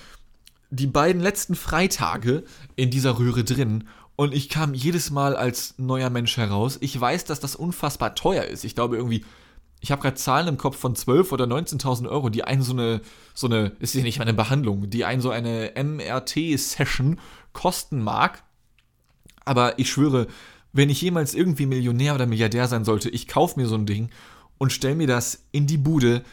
die 0.70 0.88
beiden 0.88 1.22
letzten 1.22 1.56
Freitage 1.56 2.44
in 2.76 2.90
dieser 2.90 3.18
Röhre 3.18 3.44
drin 3.44 3.86
und 4.16 4.34
ich 4.34 4.50
kam 4.50 4.74
jedes 4.74 5.12
Mal 5.12 5.36
als 5.36 5.76
neuer 5.78 6.10
Mensch 6.10 6.36
heraus. 6.36 6.78
Ich 6.82 7.00
weiß, 7.00 7.26
dass 7.26 7.40
das 7.40 7.56
unfassbar 7.56 8.16
teuer 8.16 8.44
ist. 8.44 8.66
Ich 8.66 8.76
glaube 8.76 8.98
irgendwie, 8.98 9.24
ich 9.80 9.92
habe 9.92 10.02
gerade 10.02 10.16
Zahlen 10.16 10.50
im 10.50 10.58
Kopf 10.58 10.78
von 10.78 10.94
12.000 10.94 11.32
oder 11.32 11.46
19.000 11.46 12.10
Euro, 12.10 12.30
die 12.30 12.44
einen 12.44 12.62
so 12.62 12.74
eine, 12.74 13.02
so 13.34 13.48
eine, 13.48 13.72
ist 13.80 13.96
ja 13.96 14.04
nicht 14.04 14.20
mal 14.20 14.26
eine 14.26 14.34
Behandlung, 14.34 14.90
die 14.90 15.06
einen 15.06 15.22
so 15.22 15.30
eine 15.30 15.72
MRT-Session 15.82 17.20
kosten 17.54 18.04
mag. 18.04 18.44
Aber 19.46 19.80
ich 19.80 19.90
schwöre, 19.90 20.28
wenn 20.74 20.90
ich 20.90 21.02
jemals 21.02 21.34
irgendwie 21.34 21.66
Millionär 21.66 22.14
oder 22.14 22.26
Milliardär 22.26 22.68
sein 22.68 22.84
sollte, 22.84 23.10
ich 23.10 23.28
kaufe 23.28 23.60
mir 23.60 23.68
so 23.68 23.76
ein 23.76 23.86
Ding 23.86 24.10
und 24.58 24.74
stelle 24.74 24.96
mir 24.96 25.08
das 25.08 25.46
in 25.52 25.66
die 25.66 25.78
Bude 25.78 26.24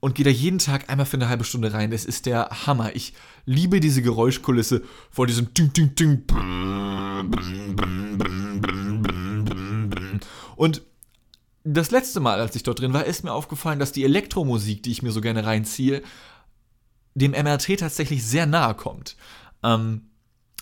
und 0.00 0.14
gehe 0.14 0.24
da 0.24 0.30
jeden 0.30 0.58
Tag 0.58 0.90
einmal 0.90 1.06
für 1.06 1.16
eine 1.16 1.28
halbe 1.28 1.44
Stunde 1.44 1.72
rein. 1.72 1.90
Das 1.90 2.04
ist 2.04 2.26
der 2.26 2.48
Hammer. 2.66 2.96
Ich 2.96 3.12
liebe 3.44 3.80
diese 3.80 4.02
Geräuschkulisse 4.02 4.82
vor 5.10 5.26
diesem 5.26 5.52
Ding, 5.54 5.72
Ding, 5.72 5.94
Ding. 5.94 6.24
Und 10.56 10.82
das 11.64 11.90
letzte 11.90 12.20
Mal, 12.20 12.40
als 12.40 12.56
ich 12.56 12.62
dort 12.62 12.80
drin 12.80 12.94
war, 12.94 13.04
ist 13.04 13.22
mir 13.22 13.32
aufgefallen, 13.32 13.78
dass 13.78 13.92
die 13.92 14.04
Elektromusik, 14.04 14.82
die 14.82 14.92
ich 14.92 15.02
mir 15.02 15.12
so 15.12 15.20
gerne 15.20 15.44
reinziehe, 15.44 16.02
dem 17.14 17.32
MRT 17.32 17.80
tatsächlich 17.80 18.24
sehr 18.24 18.46
nahe 18.46 18.74
kommt. 18.74 19.16
Ähm, 19.62 20.09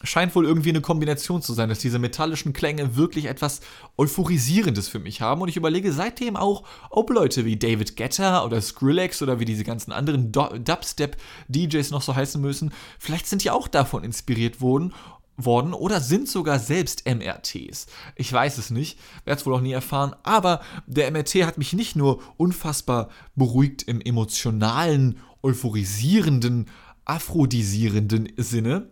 scheint 0.05 0.35
wohl 0.35 0.47
irgendwie 0.47 0.71
eine 0.71 0.81
Kombination 0.81 1.43
zu 1.43 1.55
sein, 1.55 1.69
dass 1.69 1.81
diese 1.81 1.99
metallischen 1.99 2.53
Klänge 2.53 2.97
wirklich 2.97 3.27
etwas 3.27 3.61
Euphorisierendes 3.97 4.89
für 4.89 5.01
mich 5.01 5.21
haben. 5.21 5.43
Und 5.43 5.49
ich 5.49 5.57
überlege 5.57 5.93
seitdem 5.93 6.37
auch, 6.37 6.65
ob 6.91 7.11
Leute 7.11 7.45
wie 7.45 7.57
David 7.57 7.97
Guetta 7.97 8.45
oder 8.45 8.61
Skrillex 8.61 9.23
oder 9.23 9.41
wie 9.41 9.45
diese 9.45 9.65
ganzen 9.65 9.93
anderen 9.93 10.31
Dubstep-DJs 10.31 11.91
noch 11.91 12.03
so 12.03 12.15
heißen 12.15 12.41
müssen, 12.41 12.73
vielleicht 12.99 13.27
sind 13.27 13.43
die 13.43 13.51
auch 13.51 13.69
davon 13.69 14.05
inspiriert 14.05 14.61
worden 14.61 14.95
worden 15.41 15.73
oder 15.73 16.01
sind 16.01 16.29
sogar 16.29 16.59
selbst 16.59 17.07
MRTs. 17.07 17.87
Ich 18.17 18.33
weiß 18.33 18.59
es 18.59 18.71
nicht, 18.71 18.99
werde 19.25 19.41
es 19.41 19.47
wohl 19.47 19.55
auch 19.55 19.61
nie 19.61 19.73
erfahren, 19.73 20.15
aber 20.25 20.61
der 20.87 21.11
MRT 21.13 21.47
hat 21.47 21.59
mich 21.59 21.73
nicht 21.73 21.95
nur 21.95 22.21
unfassbar 22.37 23.09
beruhigt 23.37 23.85
im 23.85 24.01
emotionalen, 24.01 25.21
euphorisierenden, 25.43 26.67
aphrodisierenden 27.05 28.33
Sinne, 28.37 28.91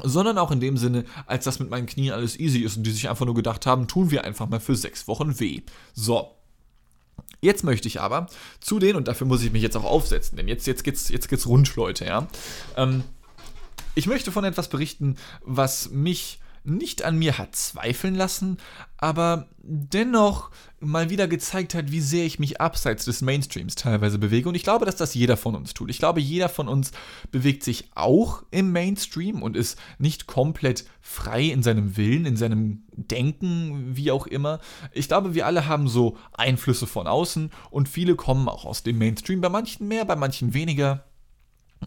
sondern 0.00 0.38
auch 0.38 0.50
in 0.50 0.60
dem 0.60 0.76
Sinne, 0.76 1.04
als 1.26 1.44
das 1.44 1.58
mit 1.58 1.70
meinen 1.70 1.86
Knien 1.86 2.12
alles 2.12 2.38
easy 2.38 2.60
ist 2.60 2.76
und 2.76 2.84
die 2.84 2.92
sich 2.92 3.08
einfach 3.08 3.26
nur 3.26 3.34
gedacht 3.34 3.66
haben, 3.66 3.88
tun 3.88 4.10
wir 4.10 4.24
einfach 4.24 4.48
mal 4.48 4.60
für 4.60 4.76
sechs 4.76 5.06
Wochen 5.08 5.38
weh. 5.38 5.62
So. 5.94 6.30
Jetzt 7.40 7.64
möchte 7.64 7.88
ich 7.88 8.00
aber 8.00 8.28
zu 8.60 8.78
denen, 8.78 8.96
und 8.96 9.08
dafür 9.08 9.26
muss 9.26 9.42
ich 9.42 9.52
mich 9.52 9.62
jetzt 9.62 9.76
auch 9.76 9.84
aufsetzen, 9.84 10.36
denn 10.36 10.48
jetzt, 10.48 10.66
jetzt, 10.66 10.84
geht's, 10.84 11.08
jetzt 11.08 11.28
geht's 11.28 11.46
rund, 11.46 11.74
Leute, 11.74 12.04
ja. 12.04 12.28
Ähm, 12.76 13.02
ich 13.94 14.06
möchte 14.06 14.32
von 14.32 14.44
etwas 14.44 14.68
berichten, 14.68 15.16
was 15.44 15.90
mich 15.90 16.38
nicht 16.64 17.02
an 17.02 17.18
mir 17.18 17.38
hat 17.38 17.56
zweifeln 17.56 18.14
lassen, 18.14 18.58
aber 18.96 19.48
dennoch 19.58 20.50
mal 20.80 21.10
wieder 21.10 21.28
gezeigt 21.28 21.74
hat, 21.74 21.90
wie 21.90 22.00
sehr 22.00 22.24
ich 22.24 22.38
mich 22.38 22.60
abseits 22.60 23.04
des 23.04 23.22
Mainstreams 23.22 23.74
teilweise 23.74 24.18
bewege. 24.18 24.48
Und 24.48 24.54
ich 24.54 24.62
glaube, 24.62 24.84
dass 24.84 24.96
das 24.96 25.14
jeder 25.14 25.36
von 25.36 25.54
uns 25.54 25.74
tut. 25.74 25.90
Ich 25.90 25.98
glaube, 25.98 26.20
jeder 26.20 26.48
von 26.48 26.68
uns 26.68 26.92
bewegt 27.30 27.62
sich 27.62 27.90
auch 27.94 28.42
im 28.50 28.72
Mainstream 28.72 29.42
und 29.42 29.56
ist 29.56 29.78
nicht 29.98 30.26
komplett 30.26 30.84
frei 31.00 31.44
in 31.44 31.62
seinem 31.62 31.96
Willen, 31.96 32.26
in 32.26 32.36
seinem 32.36 32.82
Denken, 32.92 33.96
wie 33.96 34.10
auch 34.10 34.26
immer. 34.26 34.60
Ich 34.92 35.08
glaube, 35.08 35.34
wir 35.34 35.46
alle 35.46 35.66
haben 35.66 35.88
so 35.88 36.16
Einflüsse 36.32 36.86
von 36.86 37.06
außen 37.06 37.50
und 37.70 37.88
viele 37.88 38.16
kommen 38.16 38.48
auch 38.48 38.64
aus 38.64 38.82
dem 38.82 38.98
Mainstream, 38.98 39.40
bei 39.40 39.48
manchen 39.48 39.88
mehr, 39.88 40.04
bei 40.04 40.16
manchen 40.16 40.54
weniger. 40.54 41.04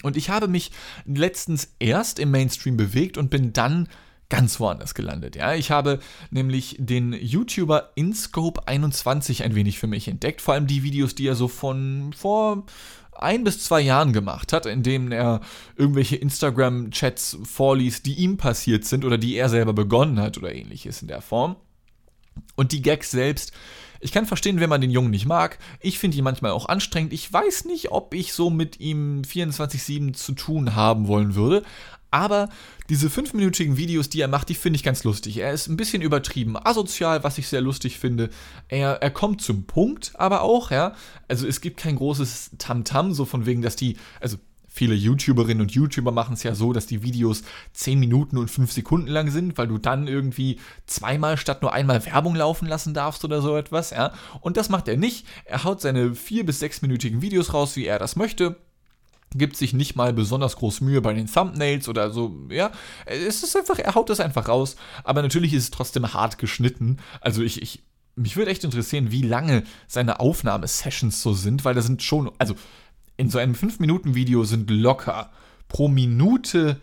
Und 0.03 0.17
ich 0.17 0.29
habe 0.29 0.47
mich 0.47 0.71
letztens 1.05 1.75
erst 1.79 2.19
im 2.19 2.31
Mainstream 2.31 2.75
bewegt 2.75 3.17
und 3.17 3.29
bin 3.29 3.53
dann 3.53 3.87
ganz 4.29 4.59
woanders 4.59 4.95
gelandet. 4.95 5.35
Ja, 5.35 5.53
ich 5.53 5.71
habe 5.71 5.99
nämlich 6.31 6.77
den 6.79 7.13
YouTuber 7.13 7.91
InScope21 7.95 9.43
ein 9.43 9.55
wenig 9.55 9.79
für 9.79 9.87
mich 9.87 10.07
entdeckt, 10.07 10.41
vor 10.41 10.53
allem 10.53 10.67
die 10.67 10.83
Videos, 10.83 11.15
die 11.15 11.27
er 11.27 11.35
so 11.35 11.47
von 11.47 12.13
vor 12.13 12.63
ein 13.17 13.43
bis 13.43 13.63
zwei 13.63 13.81
Jahren 13.81 14.13
gemacht 14.13 14.51
hat, 14.51 14.65
in 14.65 14.83
denen 14.83 15.11
er 15.11 15.41
irgendwelche 15.77 16.17
Instagram-Chats 16.17 17.37
vorliest, 17.43 18.05
die 18.05 18.15
ihm 18.15 18.37
passiert 18.37 18.85
sind 18.85 19.05
oder 19.05 19.17
die 19.17 19.35
er 19.35 19.49
selber 19.49 19.73
begonnen 19.73 20.19
hat 20.19 20.37
oder 20.37 20.53
ähnliches 20.53 21.01
in 21.01 21.07
der 21.07 21.21
Form. 21.21 21.55
Und 22.55 22.73
die 22.73 22.81
Gags 22.81 23.11
selbst, 23.11 23.53
ich 24.01 24.11
kann 24.11 24.25
verstehen, 24.25 24.59
wenn 24.59 24.69
man 24.69 24.81
den 24.81 24.91
Jungen 24.91 25.09
nicht 25.09 25.25
mag. 25.25 25.57
Ich 25.79 25.99
finde 25.99 26.17
ihn 26.17 26.23
manchmal 26.23 26.51
auch 26.51 26.67
anstrengend. 26.67 27.13
Ich 27.13 27.31
weiß 27.31 27.65
nicht, 27.65 27.91
ob 27.91 28.13
ich 28.13 28.33
so 28.33 28.49
mit 28.49 28.79
ihm 28.79 29.21
24-7 29.21 30.13
zu 30.13 30.33
tun 30.33 30.75
haben 30.75 31.07
wollen 31.07 31.35
würde. 31.35 31.63
Aber 32.15 32.47
diese 32.87 33.09
fünfminütigen 33.09 33.75
Videos, 33.75 34.07
die 34.07 34.21
er 34.21 34.29
macht, 34.29 34.47
die 34.47 34.55
finde 34.55 34.77
ich 34.77 34.83
ganz 34.83 35.03
lustig. 35.03 35.39
Er 35.39 35.51
ist 35.51 35.67
ein 35.67 35.75
bisschen 35.75 36.01
übertrieben 36.01 36.55
asozial, 36.55 37.25
was 37.25 37.37
ich 37.37 37.49
sehr 37.49 37.59
lustig 37.59 37.99
finde. 37.99 38.29
Er, 38.69 39.01
er 39.01 39.11
kommt 39.11 39.41
zum 39.41 39.65
Punkt, 39.65 40.13
aber 40.15 40.41
auch, 40.41 40.71
ja. 40.71 40.93
Also 41.27 41.45
es 41.45 41.59
gibt 41.59 41.75
kein 41.75 41.97
großes 41.97 42.51
Tamtam, 42.57 43.07
-Tam, 43.09 43.13
so 43.13 43.25
von 43.25 43.45
wegen, 43.45 43.61
dass 43.61 43.75
die, 43.75 43.97
also 44.21 44.37
viele 44.65 44.95
YouTuberinnen 44.95 45.59
und 45.59 45.73
YouTuber 45.73 46.13
machen 46.13 46.35
es 46.35 46.43
ja 46.43 46.55
so, 46.55 46.71
dass 46.71 46.85
die 46.85 47.03
Videos 47.03 47.43
10 47.73 47.99
Minuten 47.99 48.37
und 48.37 48.49
5 48.49 48.71
Sekunden 48.71 49.09
lang 49.09 49.29
sind, 49.29 49.57
weil 49.57 49.67
du 49.67 49.77
dann 49.77 50.07
irgendwie 50.07 50.61
zweimal 50.85 51.35
statt 51.35 51.63
nur 51.63 51.73
einmal 51.73 52.05
Werbung 52.05 52.35
laufen 52.35 52.65
lassen 52.69 52.93
darfst 52.93 53.25
oder 53.25 53.41
so 53.41 53.57
etwas, 53.57 53.89
ja. 53.89 54.13
Und 54.39 54.55
das 54.55 54.69
macht 54.69 54.87
er 54.87 54.95
nicht. 54.95 55.27
Er 55.43 55.65
haut 55.65 55.81
seine 55.81 56.11
4- 56.11 56.45
bis 56.45 56.63
6-minütigen 56.63 57.21
Videos 57.21 57.53
raus, 57.53 57.75
wie 57.75 57.85
er 57.85 57.99
das 57.99 58.15
möchte 58.15 58.55
gibt 59.37 59.57
sich 59.57 59.73
nicht 59.73 59.95
mal 59.95 60.13
besonders 60.13 60.55
groß 60.55 60.81
Mühe 60.81 61.01
bei 61.01 61.13
den 61.13 61.27
Thumbnails 61.27 61.87
oder 61.87 62.09
so, 62.09 62.47
ja. 62.49 62.71
Es 63.05 63.43
ist 63.43 63.55
einfach, 63.55 63.77
er 63.79 63.95
haut 63.95 64.09
das 64.09 64.19
einfach 64.19 64.47
raus, 64.47 64.75
aber 65.03 65.21
natürlich 65.21 65.53
ist 65.53 65.63
es 65.63 65.71
trotzdem 65.71 66.13
hart 66.13 66.37
geschnitten. 66.37 66.97
Also 67.21 67.43
ich, 67.43 67.61
ich 67.61 67.83
mich 68.15 68.37
würde 68.37 68.51
echt 68.51 68.63
interessieren, 68.63 69.11
wie 69.11 69.21
lange 69.21 69.63
seine 69.87 70.19
Aufnahmesessions 70.19 71.21
so 71.21 71.33
sind, 71.33 71.65
weil 71.65 71.75
da 71.75 71.81
sind 71.81 72.01
schon, 72.01 72.31
also 72.37 72.55
in 73.17 73.29
so 73.29 73.37
einem 73.37 73.53
5-Minuten-Video 73.53 74.43
sind 74.45 74.69
locker 74.69 75.31
pro 75.67 75.87
Minute 75.87 76.81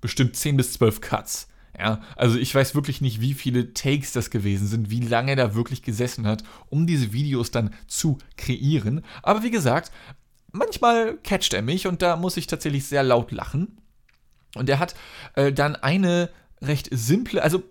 bestimmt 0.00 0.36
10 0.36 0.56
bis 0.56 0.74
12 0.74 1.00
Cuts. 1.00 1.48
Ja, 1.76 2.02
also 2.14 2.38
ich 2.38 2.54
weiß 2.54 2.76
wirklich 2.76 3.00
nicht, 3.00 3.20
wie 3.20 3.34
viele 3.34 3.74
Takes 3.74 4.12
das 4.12 4.30
gewesen 4.30 4.68
sind, 4.68 4.90
wie 4.90 5.00
lange 5.00 5.32
er 5.32 5.36
da 5.36 5.54
wirklich 5.56 5.82
gesessen 5.82 6.24
hat, 6.24 6.44
um 6.68 6.86
diese 6.86 7.12
Videos 7.12 7.50
dann 7.50 7.74
zu 7.88 8.18
kreieren. 8.36 9.02
Aber 9.24 9.42
wie 9.42 9.50
gesagt, 9.50 9.90
manchmal 10.54 11.18
catcht 11.18 11.52
er 11.52 11.62
mich 11.62 11.86
und 11.86 12.00
da 12.00 12.16
muss 12.16 12.36
ich 12.36 12.46
tatsächlich 12.46 12.86
sehr 12.86 13.02
laut 13.02 13.32
lachen. 13.32 13.78
Und 14.54 14.70
er 14.70 14.78
hat 14.78 14.94
äh, 15.34 15.52
dann 15.52 15.76
eine 15.76 16.30
recht 16.62 16.88
simple, 16.92 17.42
also 17.42 17.62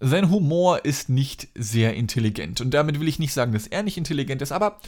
sein 0.00 0.30
Humor 0.30 0.84
ist 0.84 1.08
nicht 1.08 1.48
sehr 1.56 1.94
intelligent. 1.94 2.60
Und 2.60 2.72
damit 2.72 3.00
will 3.00 3.08
ich 3.08 3.18
nicht 3.18 3.32
sagen, 3.32 3.52
dass 3.52 3.66
er 3.66 3.82
nicht 3.82 3.96
intelligent 3.96 4.42
ist, 4.42 4.52
aber 4.52 4.78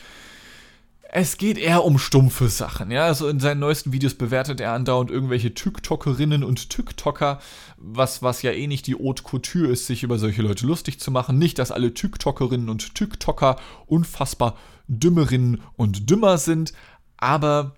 es 1.13 1.39
geht 1.39 1.59
eher 1.59 1.85
um 1.85 1.99
stumpfe 1.99 2.49
Sachen. 2.49 2.93
Ja, 2.93 3.07
also 3.07 3.27
in 3.27 3.41
seinen 3.41 3.59
neuesten 3.59 3.93
Videos 3.93 4.15
bewertet 4.15 4.61
er 4.61 4.73
andauernd 4.73 5.11
irgendwelche 5.11 5.53
TikTokerinnen 5.53 6.45
und 6.45 6.71
TikToker, 6.71 7.41
was, 7.77 8.23
was 8.23 8.43
ja 8.43 8.53
eh 8.53 8.69
nicht 8.69 8.87
die 8.87 8.95
Haute 8.95 9.25
Couture 9.25 9.73
ist, 9.73 9.87
sich 9.87 10.05
über 10.05 10.19
solche 10.19 10.43
Leute 10.43 10.67
lustig 10.67 11.01
zu 11.01 11.11
machen. 11.11 11.39
Nicht, 11.39 11.59
dass 11.59 11.73
alle 11.73 11.95
TikTokerinnen 11.95 12.69
und 12.69 12.95
TikToker 12.95 13.57
unfassbar 13.87 14.57
Dümmerinnen 14.87 15.63
und 15.77 16.11
Dümmer 16.11 16.39
sind, 16.39 16.73
aber 17.21 17.75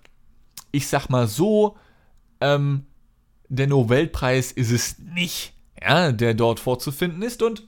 ich 0.71 0.87
sag 0.87 1.09
mal 1.09 1.27
so, 1.27 1.77
ähm, 2.41 2.85
der 3.49 3.67
Nobelpreis 3.67 4.51
ist 4.51 4.71
es 4.71 4.97
nicht, 4.99 5.53
ja, 5.81 6.11
der 6.11 6.33
dort 6.33 6.59
vorzufinden 6.59 7.21
ist 7.21 7.43
und 7.43 7.67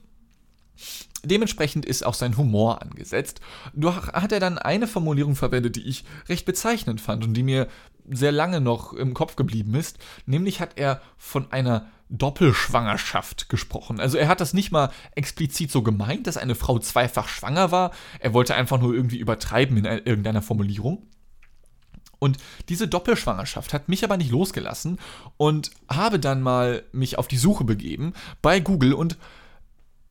dementsprechend 1.22 1.86
ist 1.86 2.04
auch 2.04 2.14
sein 2.14 2.36
Humor 2.36 2.82
angesetzt. 2.82 3.40
Doch 3.74 4.12
hat 4.12 4.32
er 4.32 4.40
dann 4.40 4.58
eine 4.58 4.86
Formulierung 4.86 5.36
verwendet, 5.36 5.76
die 5.76 5.86
ich 5.86 6.04
recht 6.28 6.46
bezeichnend 6.46 7.00
fand 7.00 7.24
und 7.24 7.34
die 7.34 7.42
mir 7.42 7.68
sehr 8.08 8.32
lange 8.32 8.60
noch 8.60 8.92
im 8.92 9.14
Kopf 9.14 9.36
geblieben 9.36 9.74
ist. 9.74 9.98
Nämlich 10.26 10.60
hat 10.60 10.72
er 10.76 11.00
von 11.16 11.50
einer 11.52 11.88
Doppelschwangerschaft 12.08 13.48
gesprochen. 13.48 13.98
Also 13.98 14.16
er 14.16 14.28
hat 14.28 14.40
das 14.40 14.54
nicht 14.54 14.70
mal 14.70 14.90
explizit 15.12 15.72
so 15.72 15.82
gemeint, 15.82 16.26
dass 16.26 16.36
eine 16.36 16.54
Frau 16.54 16.78
zweifach 16.78 17.28
schwanger 17.28 17.72
war. 17.72 17.90
Er 18.20 18.32
wollte 18.32 18.54
einfach 18.54 18.80
nur 18.80 18.94
irgendwie 18.94 19.18
übertreiben 19.18 19.76
in 19.76 19.84
irgendeiner 19.84 20.42
Formulierung. 20.42 21.08
Und 22.26 22.36
diese 22.68 22.88
Doppelschwangerschaft 22.88 23.72
hat 23.72 23.88
mich 23.88 24.04
aber 24.04 24.16
nicht 24.16 24.30
losgelassen 24.30 24.98
und 25.36 25.70
habe 25.88 26.18
dann 26.18 26.42
mal 26.42 26.82
mich 26.92 27.16
auf 27.16 27.28
die 27.28 27.38
Suche 27.38 27.64
begeben 27.64 28.12
bei 28.42 28.60
Google 28.60 28.92
und 28.92 29.16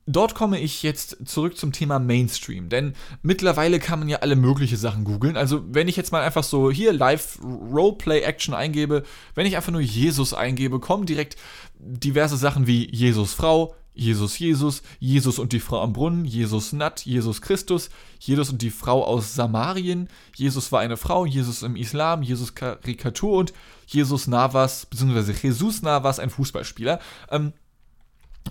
Dort 0.08 0.36
komme 0.36 0.60
ich 0.60 0.84
jetzt 0.84 1.18
zurück 1.26 1.58
zum 1.58 1.72
Thema 1.72 1.98
Mainstream, 1.98 2.70
denn 2.70 2.94
mittlerweile 3.24 3.80
kann 3.80 3.98
man 3.98 4.08
ja 4.08 4.20
alle 4.20 4.36
mögliche 4.36 4.78
Sachen 4.78 5.04
googeln. 5.04 5.36
Also 5.36 5.64
wenn 5.68 5.88
ich 5.88 5.96
jetzt 5.96 6.12
mal 6.12 6.22
einfach 6.22 6.44
so 6.44 6.70
hier 6.70 6.94
Live 6.94 7.40
Roleplay 7.42 8.20
Action 8.20 8.54
eingebe, 8.54 9.02
wenn 9.34 9.48
ich 9.48 9.56
einfach 9.56 9.72
nur 9.72 9.82
Jesus 9.82 10.36
eingebe, 10.36 10.80
kommen 10.80 11.08
direkt 11.08 11.38
diverse 11.80 12.38
Sachen 12.38 12.68
wie 12.68 12.88
Jesus 12.94 13.34
Frau, 13.34 13.74
Jesus 13.96 14.38
Jesus, 14.38 14.84
Jesus 15.00 15.40
und 15.40 15.54
die 15.54 15.60
Frau 15.60 15.82
am 15.82 15.94
Brunnen, 15.94 16.26
Jesus 16.26 16.74
Nat, 16.74 17.06
Jesus 17.06 17.42
Christus, 17.42 17.90
Jesus 18.20 18.50
und 18.50 18.62
die 18.62 18.70
Frau 18.70 19.04
aus 19.04 19.34
Samarien, 19.34 20.10
Jesus 20.36 20.72
war 20.72 20.82
eine 20.82 20.98
Frau, 20.98 21.26
Jesus 21.26 21.64
im 21.64 21.76
Islam, 21.76 22.22
Jesus 22.22 22.56
Karikatur 22.56 23.38
und 23.38 23.54
Jesus 23.88 24.28
Navas, 24.28 24.86
beziehungsweise 24.86 25.34
Jesus 25.34 25.82
Navas, 25.82 26.20
ein 26.20 26.30
Fußballspieler. 26.30 27.00
Ähm, 27.30 27.54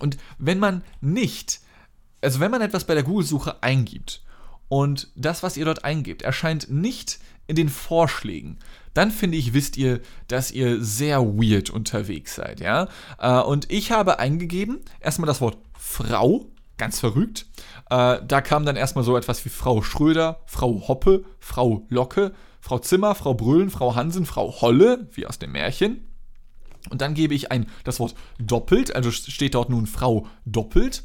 und 0.01 0.17
wenn 0.37 0.59
man 0.59 0.83
nicht, 0.99 1.61
also 2.21 2.39
wenn 2.39 2.51
man 2.51 2.61
etwas 2.61 2.85
bei 2.85 2.95
der 2.95 3.03
Google-Suche 3.03 3.61
eingibt 3.63 4.23
und 4.67 5.09
das, 5.15 5.43
was 5.43 5.57
ihr 5.57 5.65
dort 5.65 5.85
eingibt, 5.85 6.23
erscheint 6.23 6.69
nicht 6.69 7.19
in 7.47 7.55
den 7.55 7.69
Vorschlägen, 7.69 8.57
dann 8.93 9.11
finde 9.11 9.37
ich, 9.37 9.53
wisst 9.53 9.77
ihr, 9.77 9.99
dass 10.27 10.51
ihr 10.51 10.81
sehr 10.83 11.21
weird 11.21 11.69
unterwegs 11.69 12.35
seid, 12.35 12.59
ja. 12.59 12.87
Äh, 13.19 13.41
und 13.41 13.71
ich 13.71 13.91
habe 13.91 14.19
eingegeben, 14.19 14.79
erstmal 14.99 15.27
das 15.27 15.41
Wort 15.41 15.57
Frau, 15.77 16.45
ganz 16.77 16.99
verrückt. 16.99 17.45
Äh, 17.89 18.19
da 18.25 18.41
kam 18.41 18.65
dann 18.65 18.75
erstmal 18.75 19.03
so 19.03 19.17
etwas 19.17 19.43
wie 19.45 19.49
Frau 19.49 19.81
Schröder, 19.81 20.39
Frau 20.45 20.87
Hoppe, 20.87 21.25
Frau 21.39 21.85
Locke, 21.89 22.33
Frau 22.61 22.79
Zimmer, 22.79 23.15
Frau 23.15 23.33
Brüllen, 23.33 23.69
Frau 23.69 23.95
Hansen, 23.95 24.25
Frau 24.25 24.61
Holle, 24.61 25.07
wie 25.11 25.27
aus 25.27 25.39
dem 25.39 25.51
Märchen. 25.51 26.07
Und 26.89 27.01
dann 27.01 27.13
gebe 27.13 27.33
ich 27.33 27.51
ein 27.51 27.67
das 27.83 27.99
Wort 27.99 28.15
doppelt, 28.39 28.95
also 28.95 29.11
steht 29.11 29.55
dort 29.55 29.69
nun 29.69 29.87
Frau 29.87 30.27
doppelt. 30.45 31.03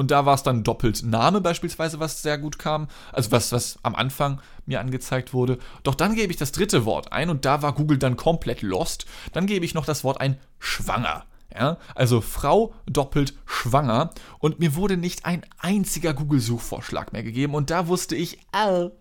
Und 0.00 0.10
da 0.10 0.24
war 0.24 0.34
es 0.34 0.42
dann 0.42 0.64
doppelt 0.64 1.02
Name 1.02 1.42
beispielsweise, 1.42 2.00
was 2.00 2.22
sehr 2.22 2.38
gut 2.38 2.58
kam. 2.58 2.88
Also 3.12 3.32
was, 3.32 3.52
was 3.52 3.78
am 3.82 3.94
Anfang 3.94 4.40
mir 4.64 4.80
angezeigt 4.80 5.34
wurde. 5.34 5.58
Doch 5.82 5.94
dann 5.94 6.14
gebe 6.14 6.32
ich 6.32 6.38
das 6.38 6.52
dritte 6.52 6.86
Wort 6.86 7.12
ein 7.12 7.28
und 7.28 7.44
da 7.44 7.60
war 7.60 7.74
Google 7.74 7.98
dann 7.98 8.16
komplett 8.16 8.62
lost. 8.62 9.04
Dann 9.34 9.44
gebe 9.44 9.66
ich 9.66 9.74
noch 9.74 9.84
das 9.84 10.02
Wort 10.02 10.18
ein 10.18 10.38
schwanger. 10.58 11.26
Ja, 11.54 11.76
also 11.94 12.22
Frau 12.22 12.72
doppelt 12.86 13.34
schwanger 13.44 14.08
und 14.38 14.58
mir 14.58 14.74
wurde 14.74 14.96
nicht 14.96 15.26
ein 15.26 15.42
einziger 15.58 16.14
Google-Suchvorschlag 16.14 17.12
mehr 17.12 17.22
gegeben 17.22 17.54
und 17.54 17.68
da 17.68 17.86
wusste 17.86 18.16
ich, 18.16 18.38
oh, 18.56 18.92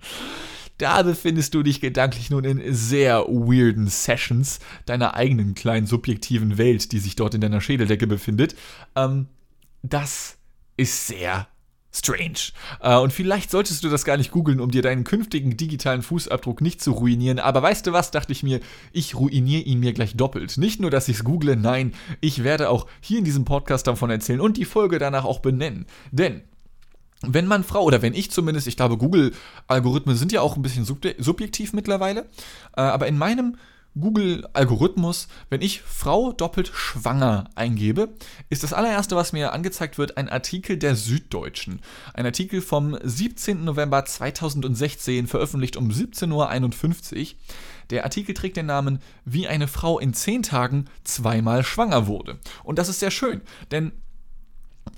da 0.80 1.04
befindest 1.04 1.54
du 1.54 1.64
dich 1.64 1.80
gedanklich 1.80 2.30
nun 2.30 2.44
in 2.44 2.74
sehr 2.74 3.20
weirden 3.26 3.88
Sessions 3.88 4.60
deiner 4.86 5.14
eigenen 5.14 5.54
kleinen 5.56 5.88
subjektiven 5.88 6.58
Welt, 6.58 6.92
die 6.92 7.00
sich 7.00 7.16
dort 7.16 7.36
in 7.36 7.42
deiner 7.42 7.62
Schädeldecke 7.62 8.08
befindet. 8.08 8.56
Ähm, 8.98 9.28
das 9.82 10.39
ist 10.80 11.08
sehr 11.08 11.48
Strange. 11.92 12.54
Äh, 12.82 12.98
und 12.98 13.12
vielleicht 13.12 13.50
solltest 13.50 13.84
du 13.84 13.90
das 13.90 14.06
gar 14.06 14.18
nicht 14.18 14.32
googeln, 14.32 14.60
um 14.60 14.70
dir 14.72 14.82
deinen 14.82 15.04
künftigen 15.04 15.58
digitalen 15.58 16.04
Fußabdruck 16.04 16.62
nicht 16.62 16.82
zu 16.82 16.92
ruinieren. 16.92 17.40
Aber 17.40 17.62
weißt 17.62 17.88
du 17.88 17.94
was, 17.94 18.12
dachte 18.12 18.32
ich 18.32 18.44
mir, 18.44 18.60
ich 18.92 19.16
ruiniere 19.16 19.64
ihn 19.64 19.80
mir 19.80 19.94
gleich 19.94 20.16
doppelt. 20.16 20.58
Nicht 20.58 20.80
nur, 20.80 20.92
dass 20.92 21.10
ich 21.10 21.18
es 21.18 21.24
google, 21.24 21.56
nein, 21.56 21.94
ich 22.22 22.44
werde 22.44 22.70
auch 22.70 22.86
hier 23.02 23.20
in 23.20 23.26
diesem 23.26 23.44
Podcast 23.44 23.88
davon 23.88 24.10
erzählen 24.12 24.40
und 24.40 24.58
die 24.58 24.66
Folge 24.66 25.00
danach 25.00 25.26
auch 25.26 25.40
benennen. 25.40 25.88
Denn 26.12 26.44
wenn 27.22 27.48
man 27.48 27.64
Frau, 27.64 27.84
oder 27.84 28.02
wenn 28.02 28.14
ich 28.14 28.32
zumindest, 28.32 28.68
ich 28.68 28.78
glaube, 28.78 28.98
Google-Algorithmen 28.98 30.16
sind 30.16 30.32
ja 30.32 30.42
auch 30.42 30.56
ein 30.56 30.62
bisschen 30.62 30.86
subjektiv 30.86 31.74
mittlerweile, 31.74 32.30
äh, 32.78 32.82
aber 32.82 33.08
in 33.08 33.18
meinem 33.18 33.58
Google-Algorithmus, 34.00 35.28
wenn 35.50 35.62
ich 35.62 35.82
Frau 35.82 36.32
doppelt 36.32 36.72
schwanger 36.74 37.50
eingebe, 37.56 38.10
ist 38.50 38.64
das 38.64 38.74
allererste, 38.74 39.16
was 39.16 39.34
mir 39.34 39.54
angezeigt 39.54 39.98
wird, 39.98 40.18
ein 40.18 40.30
Artikel 40.30 40.78
der 40.78 40.96
Süddeutschen. 40.96 41.82
Ein 42.14 42.26
Artikel 42.26 42.62
vom 42.62 42.98
17. 43.02 43.64
November 43.64 44.06
2016, 44.06 45.28
veröffentlicht 45.28 45.78
um 45.78 45.90
17.51 45.90 47.20
Uhr. 47.20 47.38
Der 47.90 48.04
Artikel 48.04 48.36
trägt 48.36 48.58
den 48.58 48.68
Namen 48.68 49.00
Wie 49.26 49.48
eine 49.48 49.68
Frau 49.68 50.00
in 50.00 50.14
10 50.14 50.44
Tagen 50.44 50.86
zweimal 51.04 51.64
schwanger 51.64 52.08
wurde. 52.08 52.38
Und 52.64 52.78
das 52.78 52.90
ist 52.90 53.00
sehr 53.00 53.12
schön, 53.12 53.42
denn 53.72 53.92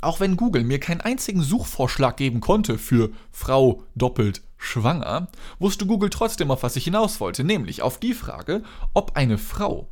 auch 0.02 0.20
wenn 0.20 0.38
Google 0.38 0.64
mir 0.64 0.80
keinen 0.80 1.02
einzigen 1.02 1.42
Suchvorschlag 1.42 2.18
geben 2.18 2.42
konnte 2.42 2.78
für 2.78 3.12
Frau 3.32 3.84
doppelt 3.96 4.42
schwanger, 4.58 5.28
wusste 5.60 5.86
Google 5.86 6.10
trotzdem, 6.10 6.52
auf 6.52 6.64
was 6.64 6.76
ich 6.76 6.84
hinaus 6.84 7.20
wollte, 7.20 7.44
nämlich 7.44 7.82
auf 7.82 8.00
die 8.00 8.14
Frage, 8.14 8.64
ob 8.94 9.16
eine 9.16 9.38
Frau, 9.38 9.88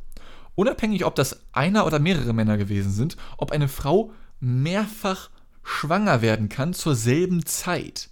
unabhängig 0.54 1.04
ob 1.04 1.14
das 1.14 1.40
einer 1.52 1.86
oder 1.86 1.98
mehrere 1.98 2.32
Männer 2.32 2.56
gewesen 2.56 2.92
sind, 2.92 3.16
ob 3.36 3.50
eine 3.52 3.68
Frau 3.68 4.12
mehrfach 4.38 5.30
schwanger 5.62 6.22
werden 6.22 6.48
kann 6.48 6.72
zur 6.74 6.94
selben 6.94 7.46
Zeit. 7.46 8.09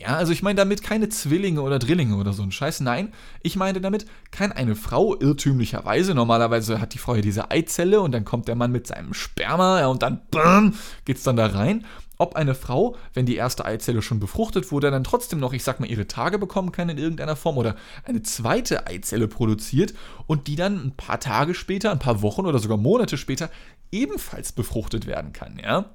Ja, 0.00 0.16
also 0.16 0.32
ich 0.32 0.42
meine 0.42 0.56
damit 0.56 0.82
keine 0.82 1.10
Zwillinge 1.10 1.60
oder 1.60 1.78
Drillinge 1.78 2.16
oder 2.16 2.32
so 2.32 2.42
ein 2.42 2.52
Scheiß. 2.52 2.80
Nein, 2.80 3.12
ich 3.42 3.56
meine 3.56 3.82
damit, 3.82 4.06
kann 4.30 4.50
eine 4.50 4.74
Frau 4.74 5.14
irrtümlicherweise, 5.14 6.14
normalerweise 6.14 6.80
hat 6.80 6.94
die 6.94 6.98
Frau 6.98 7.16
ja 7.16 7.20
diese 7.20 7.50
Eizelle 7.50 8.00
und 8.00 8.12
dann 8.12 8.24
kommt 8.24 8.48
der 8.48 8.54
Mann 8.54 8.72
mit 8.72 8.86
seinem 8.86 9.12
Sperma 9.12 9.80
ja, 9.80 9.88
und 9.88 10.02
dann 10.02 10.22
BAM, 10.30 10.74
geht's 11.04 11.22
dann 11.22 11.36
da 11.36 11.46
rein. 11.46 11.84
Ob 12.16 12.34
eine 12.34 12.54
Frau, 12.54 12.96
wenn 13.12 13.26
die 13.26 13.36
erste 13.36 13.66
Eizelle 13.66 14.00
schon 14.00 14.20
befruchtet 14.20 14.72
wurde, 14.72 14.90
dann 14.90 15.04
trotzdem 15.04 15.38
noch, 15.38 15.52
ich 15.52 15.64
sag 15.64 15.80
mal, 15.80 15.90
ihre 15.90 16.06
Tage 16.06 16.38
bekommen 16.38 16.72
kann 16.72 16.88
in 16.88 16.96
irgendeiner 16.96 17.36
Form 17.36 17.58
oder 17.58 17.76
eine 18.04 18.22
zweite 18.22 18.86
Eizelle 18.86 19.28
produziert 19.28 19.92
und 20.26 20.46
die 20.46 20.56
dann 20.56 20.82
ein 20.82 20.96
paar 20.96 21.20
Tage 21.20 21.52
später, 21.54 21.90
ein 21.90 21.98
paar 21.98 22.22
Wochen 22.22 22.46
oder 22.46 22.58
sogar 22.58 22.78
Monate 22.78 23.18
später 23.18 23.50
ebenfalls 23.92 24.52
befruchtet 24.52 25.06
werden 25.06 25.34
kann, 25.34 25.58
ja? 25.62 25.90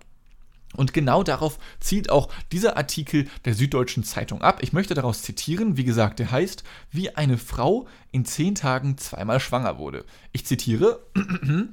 Und 0.75 0.93
genau 0.93 1.23
darauf 1.23 1.57
zielt 1.79 2.09
auch 2.09 2.29
dieser 2.51 2.77
Artikel 2.77 3.27
der 3.45 3.53
Süddeutschen 3.53 4.03
Zeitung 4.03 4.41
ab. 4.41 4.59
Ich 4.61 4.73
möchte 4.73 4.93
daraus 4.93 5.21
zitieren, 5.21 5.77
wie 5.77 5.83
gesagt, 5.83 6.19
der 6.19 6.31
heißt, 6.31 6.63
wie 6.91 7.15
eine 7.15 7.37
Frau 7.37 7.87
in 8.11 8.25
zehn 8.25 8.55
Tagen 8.55 8.97
zweimal 8.97 9.39
schwanger 9.39 9.77
wurde. 9.77 10.05
Ich 10.31 10.45
zitiere, 10.45 11.05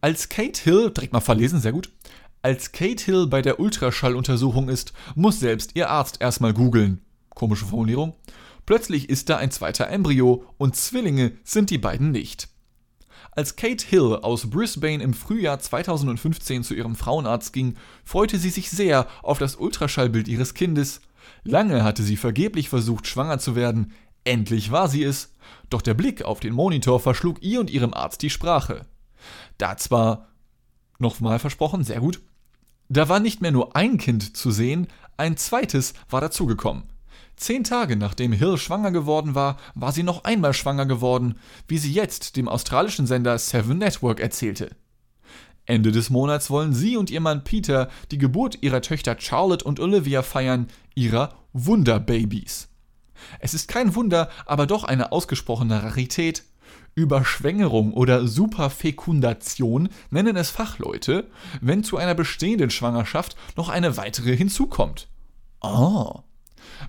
als 0.00 0.28
Kate 0.28 0.62
Hill, 0.62 0.90
direkt 0.90 1.12
mal 1.12 1.20
verlesen, 1.20 1.60
sehr 1.60 1.72
gut, 1.72 1.90
als 2.42 2.72
Kate 2.72 3.04
Hill 3.04 3.28
bei 3.28 3.40
der 3.40 3.60
Ultraschalluntersuchung 3.60 4.68
ist, 4.68 4.92
muss 5.14 5.38
selbst 5.38 5.76
ihr 5.76 5.90
Arzt 5.90 6.20
erstmal 6.20 6.52
googeln. 6.52 7.00
Komische 7.30 7.66
Formulierung. 7.66 8.14
Plötzlich 8.66 9.08
ist 9.08 9.28
da 9.28 9.36
ein 9.36 9.50
zweiter 9.50 9.88
Embryo 9.88 10.44
und 10.58 10.76
Zwillinge 10.76 11.32
sind 11.44 11.70
die 11.70 11.78
beiden 11.78 12.10
nicht. 12.10 12.48
Als 13.34 13.56
Kate 13.56 13.86
Hill 13.86 14.18
aus 14.20 14.50
Brisbane 14.50 15.02
im 15.02 15.14
Frühjahr 15.14 15.58
2015 15.58 16.64
zu 16.64 16.74
ihrem 16.74 16.94
Frauenarzt 16.94 17.54
ging, 17.54 17.76
freute 18.04 18.38
sie 18.38 18.50
sich 18.50 18.70
sehr 18.70 19.06
auf 19.22 19.38
das 19.38 19.56
Ultraschallbild 19.56 20.28
ihres 20.28 20.52
Kindes. 20.52 21.00
Lange 21.42 21.82
hatte 21.82 22.02
sie 22.02 22.18
vergeblich 22.18 22.68
versucht, 22.68 23.06
schwanger 23.06 23.38
zu 23.38 23.56
werden. 23.56 23.92
Endlich 24.24 24.70
war 24.70 24.86
sie 24.86 25.02
es. 25.02 25.34
Doch 25.70 25.80
der 25.80 25.94
Blick 25.94 26.22
auf 26.22 26.40
den 26.40 26.52
Monitor 26.52 27.00
verschlug 27.00 27.42
ihr 27.42 27.60
und 27.60 27.70
ihrem 27.70 27.94
Arzt 27.94 28.20
die 28.20 28.28
Sprache. 28.28 28.84
Da 29.56 29.78
zwar, 29.78 30.28
nochmal 30.98 31.38
versprochen, 31.38 31.84
sehr 31.84 32.00
gut, 32.00 32.20
da 32.90 33.08
war 33.08 33.18
nicht 33.18 33.40
mehr 33.40 33.52
nur 33.52 33.74
ein 33.74 33.96
Kind 33.96 34.36
zu 34.36 34.50
sehen, 34.50 34.88
ein 35.16 35.38
zweites 35.38 35.94
war 36.10 36.20
dazugekommen. 36.20 36.82
Zehn 37.36 37.64
Tage 37.64 37.96
nachdem 37.96 38.32
Hill 38.32 38.56
schwanger 38.56 38.92
geworden 38.92 39.34
war, 39.34 39.56
war 39.74 39.92
sie 39.92 40.02
noch 40.02 40.24
einmal 40.24 40.54
schwanger 40.54 40.86
geworden, 40.86 41.38
wie 41.66 41.78
sie 41.78 41.92
jetzt 41.92 42.36
dem 42.36 42.48
australischen 42.48 43.06
Sender 43.06 43.38
Seven 43.38 43.78
Network 43.78 44.20
erzählte. 44.20 44.70
Ende 45.64 45.92
des 45.92 46.10
Monats 46.10 46.50
wollen 46.50 46.72
sie 46.72 46.96
und 46.96 47.10
ihr 47.10 47.20
Mann 47.20 47.44
Peter 47.44 47.88
die 48.10 48.18
Geburt 48.18 48.58
ihrer 48.62 48.82
Töchter 48.82 49.16
Charlotte 49.18 49.64
und 49.64 49.80
Olivia 49.80 50.22
feiern, 50.22 50.68
ihrer 50.94 51.34
Wunderbabys. 51.52 52.68
Es 53.38 53.54
ist 53.54 53.68
kein 53.68 53.94
Wunder, 53.94 54.28
aber 54.46 54.66
doch 54.66 54.84
eine 54.84 55.12
ausgesprochene 55.12 55.82
Rarität. 55.82 56.44
Überschwängerung 56.94 57.94
oder 57.94 58.26
Superfekundation 58.26 59.88
nennen 60.10 60.36
es 60.36 60.50
Fachleute, 60.50 61.30
wenn 61.60 61.84
zu 61.84 61.96
einer 61.96 62.14
bestehenden 62.14 62.70
Schwangerschaft 62.70 63.36
noch 63.56 63.68
eine 63.68 63.96
weitere 63.96 64.36
hinzukommt. 64.36 65.08
Oh. 65.62 66.20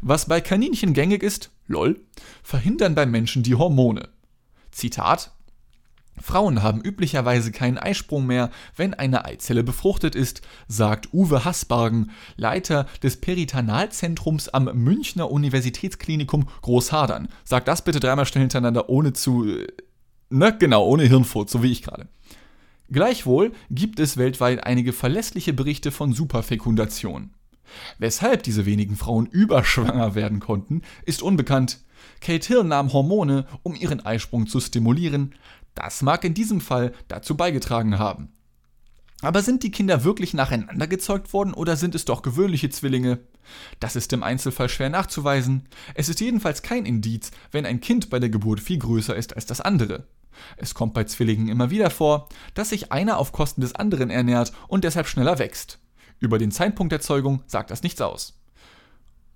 Was 0.01 0.27
bei 0.27 0.41
Kaninchen 0.41 0.93
gängig 0.93 1.23
ist, 1.23 1.51
lol, 1.67 1.99
verhindern 2.43 2.95
bei 2.95 3.05
Menschen 3.05 3.43
die 3.43 3.55
Hormone. 3.55 4.09
Zitat 4.71 5.31
Frauen 6.21 6.61
haben 6.61 6.81
üblicherweise 6.81 7.51
keinen 7.51 7.77
Eisprung 7.77 8.25
mehr, 8.25 8.51
wenn 8.75 8.93
eine 8.93 9.25
Eizelle 9.25 9.63
befruchtet 9.63 10.15
ist, 10.15 10.41
sagt 10.67 11.13
Uwe 11.13 11.43
Hasbargen, 11.43 12.11
Leiter 12.35 12.85
des 13.01 13.19
Peritanalzentrums 13.19 14.49
am 14.49 14.65
Münchner 14.75 15.31
Universitätsklinikum 15.31 16.47
Großhadern. 16.61 17.29
Sag 17.43 17.65
das 17.65 17.83
bitte 17.83 17.99
dreimal 17.99 18.25
schnell 18.25 18.43
hintereinander, 18.43 18.89
ohne 18.89 19.13
zu. 19.13 19.47
Äh, 19.47 19.67
ne, 20.29 20.55
genau, 20.57 20.85
ohne 20.85 21.03
Hirnfurz, 21.03 21.51
so 21.51 21.63
wie 21.63 21.71
ich 21.71 21.81
gerade. 21.81 22.07
Gleichwohl 22.91 23.51
gibt 23.71 23.99
es 23.99 24.17
weltweit 24.17 24.65
einige 24.65 24.93
verlässliche 24.93 25.53
Berichte 25.53 25.91
von 25.91 26.13
Superfekundation. 26.13 27.31
Weshalb 27.97 28.43
diese 28.43 28.65
wenigen 28.65 28.95
Frauen 28.95 29.25
überschwanger 29.25 30.15
werden 30.15 30.39
konnten, 30.39 30.81
ist 31.05 31.21
unbekannt. 31.21 31.79
Kate 32.21 32.47
Hill 32.47 32.63
nahm 32.63 32.93
Hormone, 32.93 33.45
um 33.63 33.75
ihren 33.75 34.05
Eisprung 34.05 34.47
zu 34.47 34.59
stimulieren. 34.59 35.35
Das 35.75 36.01
mag 36.01 36.23
in 36.23 36.33
diesem 36.33 36.61
Fall 36.61 36.93
dazu 37.07 37.35
beigetragen 37.35 37.97
haben. 37.97 38.33
Aber 39.21 39.41
sind 39.41 39.63
die 39.63 39.71
Kinder 39.71 40.03
wirklich 40.03 40.33
nacheinander 40.33 40.85
gezeugt 40.85 41.31
worden 41.31 41.53
oder 41.53 41.77
sind 41.77 41.95
es 41.95 42.03
doch 42.03 42.23
gewöhnliche 42.23 42.69
Zwillinge? 42.69 43.19
Das 43.79 43.95
ist 43.95 44.11
im 44.11 44.21
Einzelfall 44.21 44.67
schwer 44.67 44.89
nachzuweisen. 44.89 45.69
Es 45.95 46.09
ist 46.09 46.19
jedenfalls 46.19 46.61
kein 46.61 46.85
Indiz, 46.85 47.31
wenn 47.51 47.65
ein 47.65 47.79
Kind 47.79 48.09
bei 48.09 48.19
der 48.19 48.29
Geburt 48.29 48.59
viel 48.59 48.79
größer 48.79 49.15
ist 49.15 49.33
als 49.33 49.45
das 49.45 49.61
andere. 49.61 50.07
Es 50.57 50.73
kommt 50.73 50.93
bei 50.93 51.05
Zwillingen 51.05 51.47
immer 51.47 51.69
wieder 51.69 51.89
vor, 51.89 52.27
dass 52.53 52.69
sich 52.69 52.91
einer 52.91 53.17
auf 53.17 53.31
Kosten 53.31 53.61
des 53.61 53.75
anderen 53.75 54.09
ernährt 54.09 54.51
und 54.67 54.83
deshalb 54.83 55.07
schneller 55.07 55.39
wächst. 55.39 55.79
Über 56.23 56.37
den 56.37 56.51
Zeitpunkt 56.51 56.93
der 56.93 57.01
Zeugung 57.01 57.43
sagt 57.47 57.69
das 57.69 57.83
nichts 57.83 57.99
aus. 57.99 58.39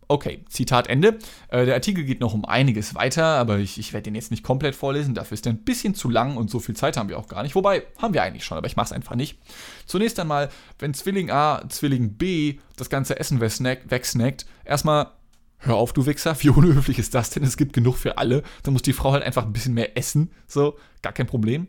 Okay, 0.08 0.45
Zitat 0.47 0.88
Ende. 0.88 1.19
Äh, 1.50 1.65
der 1.65 1.73
Artikel 1.73 2.06
geht 2.06 2.21
noch 2.21 2.34
um 2.34 2.45
einiges 2.45 2.95
weiter, 2.95 3.26
aber 3.26 3.58
ich, 3.58 3.78
ich 3.78 3.91
werde 3.91 4.04
den 4.04 4.15
jetzt 4.15 4.32
nicht 4.32 4.41
komplett 4.41 4.73
vorlesen. 4.73 5.13
Dafür 5.13 5.34
ist 5.36 5.45
er 5.45 5.52
ein 5.52 5.65
bisschen 5.65 5.95
zu 5.95 6.10
lang 6.10 6.38
und 6.38 6.50
so 6.50 6.62
viel 6.62 6.78
Zeit 6.78 6.95
haben 6.95 7.10
wir 7.10 7.19
auch 7.19 7.28
gar 7.28 7.43
nicht. 7.43 7.56
Wobei, 7.56 7.84
haben 8.02 8.13
wir 8.13 8.23
eigentlich 8.23 8.45
schon, 8.45 8.58
aber 8.58 8.67
ich 8.67 8.78
mache 8.78 8.86
es 8.86 8.91
einfach 8.93 9.15
nicht. 9.15 9.38
Zunächst 9.86 10.17
einmal, 10.17 10.47
wenn 10.80 10.93
Zwilling 10.93 11.30
A, 11.30 11.62
Zwilling 11.67 12.13
B 12.13 12.60
das 12.78 12.89
ganze 12.89 13.19
Essen 13.19 13.41
wegsnackt, 13.41 14.45
erstmal, 14.63 15.12
hör 15.58 15.76
auf, 15.76 15.91
du 15.91 16.06
Wichser, 16.06 16.41
wie 16.41 16.50
unhöflich 16.52 17.00
ist 17.00 17.13
das 17.13 17.32
denn? 17.32 17.43
Es 17.43 17.58
gibt 17.58 17.73
genug 17.73 17.97
für 17.97 18.17
alle. 18.17 18.43
Da 18.63 18.71
muss 18.71 18.82
die 18.82 18.93
Frau 18.93 19.12
halt 19.12 19.23
einfach 19.23 19.45
ein 19.45 19.52
bisschen 19.52 19.73
mehr 19.73 19.97
essen. 19.97 20.32
So, 20.47 20.78
gar 21.02 21.12
kein 21.12 21.28
Problem. 21.28 21.67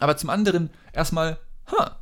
Aber 0.00 0.16
zum 0.16 0.28
anderen, 0.28 0.70
erstmal, 0.92 1.38
ha, 1.70 2.00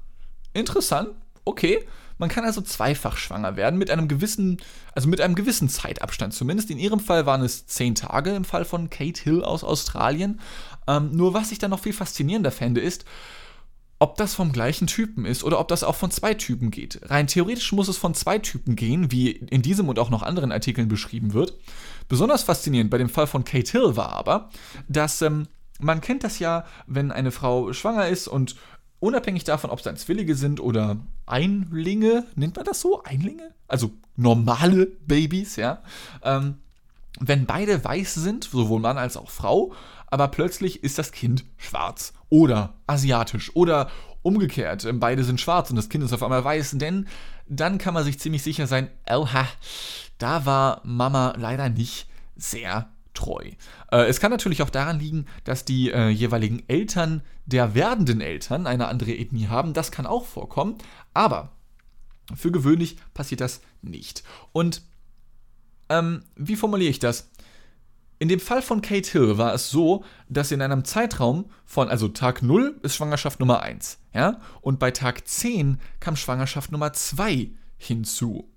interessant, 0.54 1.10
okay 1.44 1.86
man 2.18 2.28
kann 2.28 2.44
also 2.44 2.60
zweifach 2.60 3.16
schwanger 3.16 3.56
werden 3.56 3.78
mit 3.78 3.90
einem 3.90 4.08
gewissen, 4.08 4.58
also 4.94 5.08
mit 5.08 5.20
einem 5.20 5.34
gewissen 5.34 5.68
Zeitabstand 5.68 6.34
zumindest. 6.34 6.70
In 6.70 6.78
ihrem 6.78 7.00
Fall 7.00 7.26
waren 7.26 7.42
es 7.42 7.66
zehn 7.66 7.94
Tage 7.94 8.34
im 8.34 8.44
Fall 8.44 8.64
von 8.64 8.90
Kate 8.90 9.22
Hill 9.22 9.42
aus 9.42 9.64
Australien. 9.64 10.40
Ähm, 10.86 11.10
nur 11.12 11.34
was 11.34 11.52
ich 11.52 11.58
dann 11.58 11.70
noch 11.70 11.80
viel 11.80 11.92
faszinierender 11.92 12.50
fände, 12.50 12.80
ist, 12.80 13.04
ob 13.98 14.16
das 14.16 14.34
vom 14.34 14.52
gleichen 14.52 14.86
Typen 14.86 15.24
ist 15.24 15.42
oder 15.42 15.58
ob 15.58 15.68
das 15.68 15.82
auch 15.82 15.94
von 15.94 16.10
zwei 16.10 16.34
Typen 16.34 16.70
geht. 16.70 17.00
Rein 17.04 17.26
theoretisch 17.26 17.72
muss 17.72 17.88
es 17.88 17.96
von 17.96 18.14
zwei 18.14 18.38
Typen 18.38 18.76
gehen, 18.76 19.10
wie 19.10 19.30
in 19.30 19.62
diesem 19.62 19.88
und 19.88 19.98
auch 19.98 20.10
noch 20.10 20.22
anderen 20.22 20.52
Artikeln 20.52 20.88
beschrieben 20.88 21.32
wird. 21.32 21.54
Besonders 22.08 22.42
faszinierend 22.42 22.90
bei 22.90 22.98
dem 22.98 23.08
Fall 23.08 23.26
von 23.26 23.44
Kate 23.44 23.70
Hill 23.72 23.96
war 23.96 24.12
aber, 24.12 24.50
dass 24.88 25.22
ähm, 25.22 25.48
man 25.80 26.00
kennt 26.00 26.24
das 26.24 26.38
ja, 26.38 26.64
wenn 26.86 27.10
eine 27.10 27.30
Frau 27.30 27.72
schwanger 27.72 28.08
ist 28.08 28.28
und 28.28 28.56
unabhängig 29.00 29.44
davon, 29.44 29.70
ob 29.70 29.78
es 29.78 29.84
dann 29.84 29.96
Zwillinge 29.96 30.34
sind 30.34 30.60
oder 30.60 30.98
Einlinge, 31.26 32.24
nennt 32.34 32.56
man 32.56 32.64
das 32.64 32.80
so? 32.80 33.02
Einlinge? 33.02 33.50
Also 33.68 33.90
normale 34.16 34.86
Babys, 34.86 35.56
ja. 35.56 35.82
Ähm, 36.22 36.58
wenn 37.18 37.46
beide 37.46 37.82
weiß 37.82 38.14
sind, 38.14 38.44
sowohl 38.44 38.80
Mann 38.80 38.98
als 38.98 39.16
auch 39.16 39.30
Frau, 39.30 39.72
aber 40.06 40.28
plötzlich 40.28 40.84
ist 40.84 40.98
das 40.98 41.12
Kind 41.12 41.44
schwarz 41.56 42.12
oder 42.28 42.74
asiatisch 42.86 43.54
oder 43.54 43.90
umgekehrt, 44.22 44.84
ähm, 44.84 45.00
beide 45.00 45.24
sind 45.24 45.40
schwarz 45.40 45.70
und 45.70 45.76
das 45.76 45.88
Kind 45.88 46.04
ist 46.04 46.12
auf 46.12 46.22
einmal 46.22 46.44
weiß, 46.44 46.72
denn 46.72 47.06
dann 47.48 47.78
kann 47.78 47.94
man 47.94 48.04
sich 48.04 48.18
ziemlich 48.18 48.42
sicher 48.42 48.66
sein, 48.66 48.90
oha, 49.08 49.46
da 50.18 50.46
war 50.46 50.80
Mama 50.84 51.34
leider 51.36 51.68
nicht 51.68 52.08
sehr 52.36 52.88
treu. 53.16 53.50
Äh, 53.90 54.06
es 54.06 54.20
kann 54.20 54.30
natürlich 54.30 54.62
auch 54.62 54.70
daran 54.70 55.00
liegen, 55.00 55.26
dass 55.44 55.64
die 55.64 55.90
äh, 55.90 56.08
jeweiligen 56.08 56.62
Eltern 56.68 57.22
der 57.46 57.74
werdenden 57.74 58.20
Eltern 58.20 58.66
eine 58.66 58.88
andere 58.88 59.12
Ethnie 59.12 59.48
haben. 59.48 59.72
Das 59.72 59.90
kann 59.90 60.06
auch 60.06 60.24
vorkommen, 60.24 60.76
aber 61.14 61.52
für 62.34 62.50
gewöhnlich 62.50 62.96
passiert 63.14 63.40
das 63.40 63.60
nicht. 63.82 64.22
Und 64.52 64.82
ähm, 65.88 66.24
wie 66.36 66.56
formuliere 66.56 66.90
ich 66.90 66.98
das? 66.98 67.30
In 68.18 68.28
dem 68.28 68.40
Fall 68.40 68.62
von 68.62 68.80
Kate 68.80 69.10
Hill 69.10 69.36
war 69.36 69.52
es 69.52 69.70
so, 69.70 70.02
dass 70.28 70.50
in 70.50 70.62
einem 70.62 70.84
Zeitraum 70.84 71.50
von, 71.66 71.88
also 71.88 72.08
Tag 72.08 72.42
0 72.42 72.78
ist 72.82 72.94
Schwangerschaft 72.94 73.40
Nummer 73.40 73.60
1, 73.60 73.98
ja, 74.14 74.40
und 74.62 74.78
bei 74.78 74.90
Tag 74.90 75.28
10 75.28 75.78
kam 76.00 76.16
Schwangerschaft 76.16 76.72
Nummer 76.72 76.94
2 76.94 77.50
hinzu. 77.76 78.48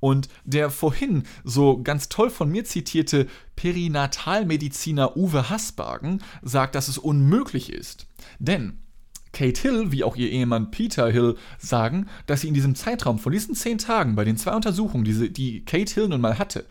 Und 0.00 0.28
der 0.44 0.70
vorhin 0.70 1.24
so 1.44 1.82
ganz 1.82 2.08
toll 2.08 2.30
von 2.30 2.50
mir 2.50 2.64
zitierte 2.64 3.26
Perinatalmediziner 3.56 5.16
Uwe 5.16 5.50
Hasbagen 5.50 6.22
sagt, 6.42 6.74
dass 6.74 6.88
es 6.88 6.98
unmöglich 6.98 7.72
ist. 7.72 8.06
Denn 8.38 8.78
Kate 9.32 9.60
Hill, 9.60 9.92
wie 9.92 10.02
auch 10.02 10.16
ihr 10.16 10.30
Ehemann 10.30 10.70
Peter 10.70 11.10
Hill, 11.10 11.36
sagen, 11.58 12.06
dass 12.26 12.40
sie 12.40 12.48
in 12.48 12.54
diesem 12.54 12.74
Zeitraum 12.74 13.18
von 13.18 13.32
diesen 13.32 13.54
zehn 13.54 13.76
Tagen 13.76 14.14
bei 14.16 14.24
den 14.24 14.38
zwei 14.38 14.54
Untersuchungen, 14.54 15.04
die, 15.04 15.32
die 15.32 15.64
Kate 15.64 15.92
Hill 15.92 16.08
nun 16.08 16.22
mal 16.22 16.38
hatte, 16.38 16.64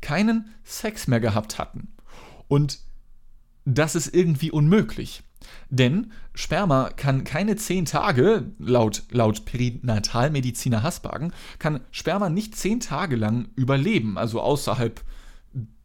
keinen 0.00 0.54
Sex 0.62 1.08
mehr 1.08 1.20
gehabt 1.20 1.58
hatten. 1.58 1.88
Und 2.46 2.78
das 3.64 3.94
ist 3.94 4.14
irgendwie 4.14 4.50
unmöglich. 4.50 5.22
Denn 5.70 6.12
Sperma 6.34 6.90
kann 6.90 7.24
keine 7.24 7.56
zehn 7.56 7.84
Tage, 7.84 8.50
laut, 8.58 9.02
laut 9.10 9.44
Perinatalmediziner 9.44 10.82
Hasbagen, 10.82 11.32
kann 11.58 11.80
Sperma 11.90 12.30
nicht 12.30 12.56
zehn 12.56 12.80
Tage 12.80 13.16
lang 13.16 13.48
überleben, 13.56 14.18
also 14.18 14.40
außerhalb 14.40 15.00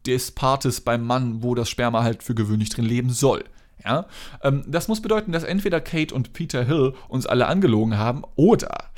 des 0.06 0.30
Partes 0.30 0.80
beim 0.80 1.04
Mann, 1.04 1.42
wo 1.42 1.54
das 1.54 1.68
Sperma 1.68 2.02
halt 2.02 2.22
für 2.22 2.34
gewöhnlich 2.34 2.70
drin 2.70 2.86
leben 2.86 3.10
soll. 3.10 3.44
Ja? 3.84 4.06
Ähm, 4.42 4.64
das 4.66 4.88
muss 4.88 5.02
bedeuten, 5.02 5.32
dass 5.32 5.44
entweder 5.44 5.80
Kate 5.80 6.14
und 6.14 6.32
Peter 6.32 6.64
Hill 6.64 6.94
uns 7.08 7.26
alle 7.26 7.46
angelogen 7.46 7.98
haben 7.98 8.22
oder 8.36 8.90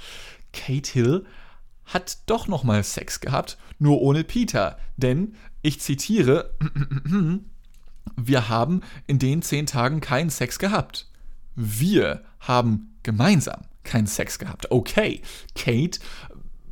Kate 0.53 0.91
Hill 0.93 1.25
hat 1.85 2.19
doch 2.27 2.47
nochmal 2.47 2.85
Sex 2.85 3.21
gehabt, 3.21 3.59
nur 3.79 4.01
ohne 4.01 4.23
Peter. 4.25 4.79
Denn, 4.97 5.35
ich 5.63 5.81
zitiere, 5.81 6.55
wir 8.17 8.49
haben 8.49 8.83
in 9.07 9.19
den 9.19 9.43
zehn 9.43 9.67
Tagen 9.67 10.01
keinen 10.01 10.31
Sex 10.31 10.59
gehabt. 10.59 11.09
Wir 11.55 12.23
haben 12.41 12.95
gemeinsam 13.03 13.63
keinen 13.85 14.07
Sex 14.07 14.39
gehabt. 14.39 14.71
Okay, 14.71 15.23
Kate, 15.55 16.01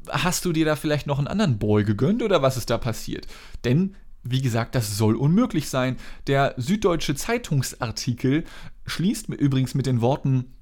hast 0.08 0.44
du 0.44 0.52
dir 0.52 0.64
da 0.64 0.76
vielleicht 0.76 1.06
noch 1.06 1.18
einen 1.18 1.28
anderen 1.28 1.58
Boy 1.58 1.84
gegönnt 1.84 2.22
oder 2.22 2.42
was 2.42 2.56
ist 2.56 2.70
da 2.70 2.78
passiert? 2.78 3.26
Denn 3.64 3.94
wie 4.22 4.42
gesagt, 4.42 4.74
das 4.74 4.96
soll 4.98 5.16
unmöglich 5.16 5.68
sein. 5.68 5.96
Der 6.26 6.54
Süddeutsche 6.56 7.14
Zeitungsartikel 7.14 8.44
schließt 8.86 9.28
übrigens 9.28 9.74
mit 9.74 9.86
den 9.86 10.00
Worten, 10.00 10.52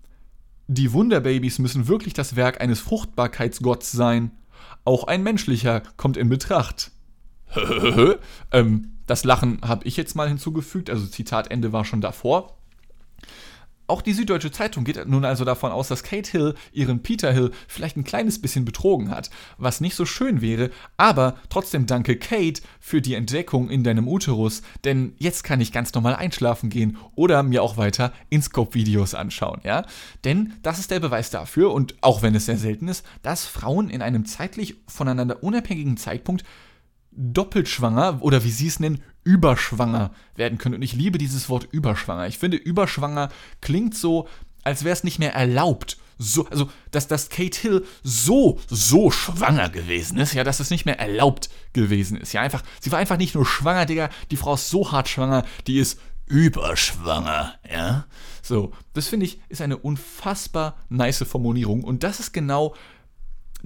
die 0.69 0.93
Wunderbabys 0.93 1.59
müssen 1.59 1.89
wirklich 1.89 2.15
das 2.15 2.37
Werk 2.37 2.61
eines 2.61 2.81
Fruchtbarkeitsgotts 2.81 3.93
sein. 3.93 4.33
Auch 4.85 5.05
ein 5.05 5.23
menschlicher 5.23 5.83
kommt 5.97 6.17
in 6.17 6.29
Betracht. 6.29 6.91
Ähm, 8.53 8.93
das 9.07 9.25
Lachen 9.25 9.61
habe 9.63 9.87
ich 9.87 9.97
jetzt 9.97 10.15
mal 10.15 10.29
hinzugefügt, 10.29 10.91
also 10.91 11.07
Zitatende 11.07 11.73
war 11.73 11.85
schon 11.85 12.01
davor. 12.01 12.57
Auch 13.89 14.03
die 14.03 14.15
Süddeutsche 14.15 14.51
Zeitung 14.51 14.83
geht 14.83 15.07
nun 15.07 15.25
also 15.25 15.45
davon 15.45 15.71
aus, 15.71 15.87
dass 15.87 16.03
Kate 16.03 16.29
Hill 16.29 16.55
ihren 16.73 17.05
Peter 17.05 17.33
Hill 17.33 17.53
vielleicht 17.69 17.97
ein 17.97 18.03
kleines 18.03 18.43
bisschen 18.43 18.65
betrogen 18.65 19.11
hat, 19.11 19.31
was 19.59 19.81
nicht 19.81 19.95
so 19.95 20.05
schön 20.05 20.41
wäre, 20.41 20.71
aber 20.97 21.37
trotzdem 21.51 21.87
danke 21.87 22.17
Kate 22.17 22.63
für 22.81 23.01
die 23.01 23.15
Entdeckung 23.15 23.71
in 23.71 23.85
deinem 23.85 24.09
Uterus, 24.09 24.63
denn 24.85 25.15
jetzt 25.19 25.45
kann 25.45 25.61
ich 25.61 25.71
ganz 25.71 25.95
normal 25.95 26.17
einschlafen 26.17 26.69
gehen 26.69 26.97
oder 27.15 27.45
mir 27.45 27.63
auch 27.63 27.77
weiter 27.77 28.13
InScope-Videos 28.29 29.15
anschauen, 29.15 29.61
ja? 29.63 29.85
Denn 30.25 30.55
das 30.63 30.81
ist 30.81 30.91
der 30.91 30.99
Beweis 30.99 31.31
dafür, 31.31 31.73
und 31.73 31.95
auch 32.01 32.23
wenn 32.23 32.35
es 32.35 32.47
sehr 32.47 32.59
selten 32.59 32.89
ist, 32.89 33.07
dass 33.23 33.47
Frauen 33.47 33.89
in 33.89 34.03
einem 34.03 34.27
zeitlich 34.27 34.75
voneinander 34.89 35.45
unabhängigen 35.45 35.97
Zeitpunkt 35.97 36.43
doppelt 37.17 37.69
schwanger 37.69 38.19
oder 38.21 38.45
wie 38.45 38.51
sie 38.51 38.69
es 38.69 38.81
nennen, 38.81 39.03
überschwanger 39.25 40.13
werden 40.37 40.59
können. 40.59 40.77
Und 40.77 40.83
ich 40.83 40.93
liebe 40.93 41.19
dieses 41.19 41.49
Wort 41.49 41.69
überschwanger. 41.71 42.27
Ich 42.29 42.39
finde, 42.39 42.57
überschwanger 42.57 43.31
klingt 43.61 43.97
so, 43.97 44.29
als 44.63 44.85
wäre 44.85 44.93
es 44.93 45.05
nicht 45.05 45.19
mehr 45.19 45.35
erlaubt. 45.35 45.99
So, 46.19 46.47
also, 46.49 46.71
dass, 46.93 47.09
dass 47.09 47.29
Kate 47.29 47.61
Hill 47.61 47.85
so, 48.03 48.59
so 48.69 49.11
schwanger 49.11 49.69
gewesen 49.69 50.19
ist, 50.19 50.33
ja, 50.33 50.45
dass 50.45 50.61
es 50.61 50.71
nicht 50.71 50.87
mehr 50.87 50.99
erlaubt 50.99 51.51
gewesen 51.73 52.17
ist. 52.17 52.33
Ja, 52.33 52.41
einfach, 52.41 52.63
sie 52.81 52.91
war 52.91 52.99
einfach 52.99 53.19
nicht 53.19 53.35
nur 53.35 53.45
schwanger, 53.45 53.85
Digga, 53.85 54.09
die 54.31 54.37
Frau 54.37 54.55
ist 54.55 54.71
so 54.71 54.93
hart 54.93 55.09
schwanger, 55.09 55.45
die 55.67 55.79
ist 55.79 56.01
überschwanger, 56.27 57.55
ja. 57.71 58.07
So, 58.43 58.73
das 58.95 59.09
finde 59.09 59.27
ich, 59.27 59.41
ist 59.49 59.61
eine 59.61 59.77
unfassbar 59.77 60.77
nice 60.89 61.25
Formulierung. 61.25 61.85
Und 61.85 62.03
das 62.03 62.21
ist 62.21 62.33
genau 62.33 62.75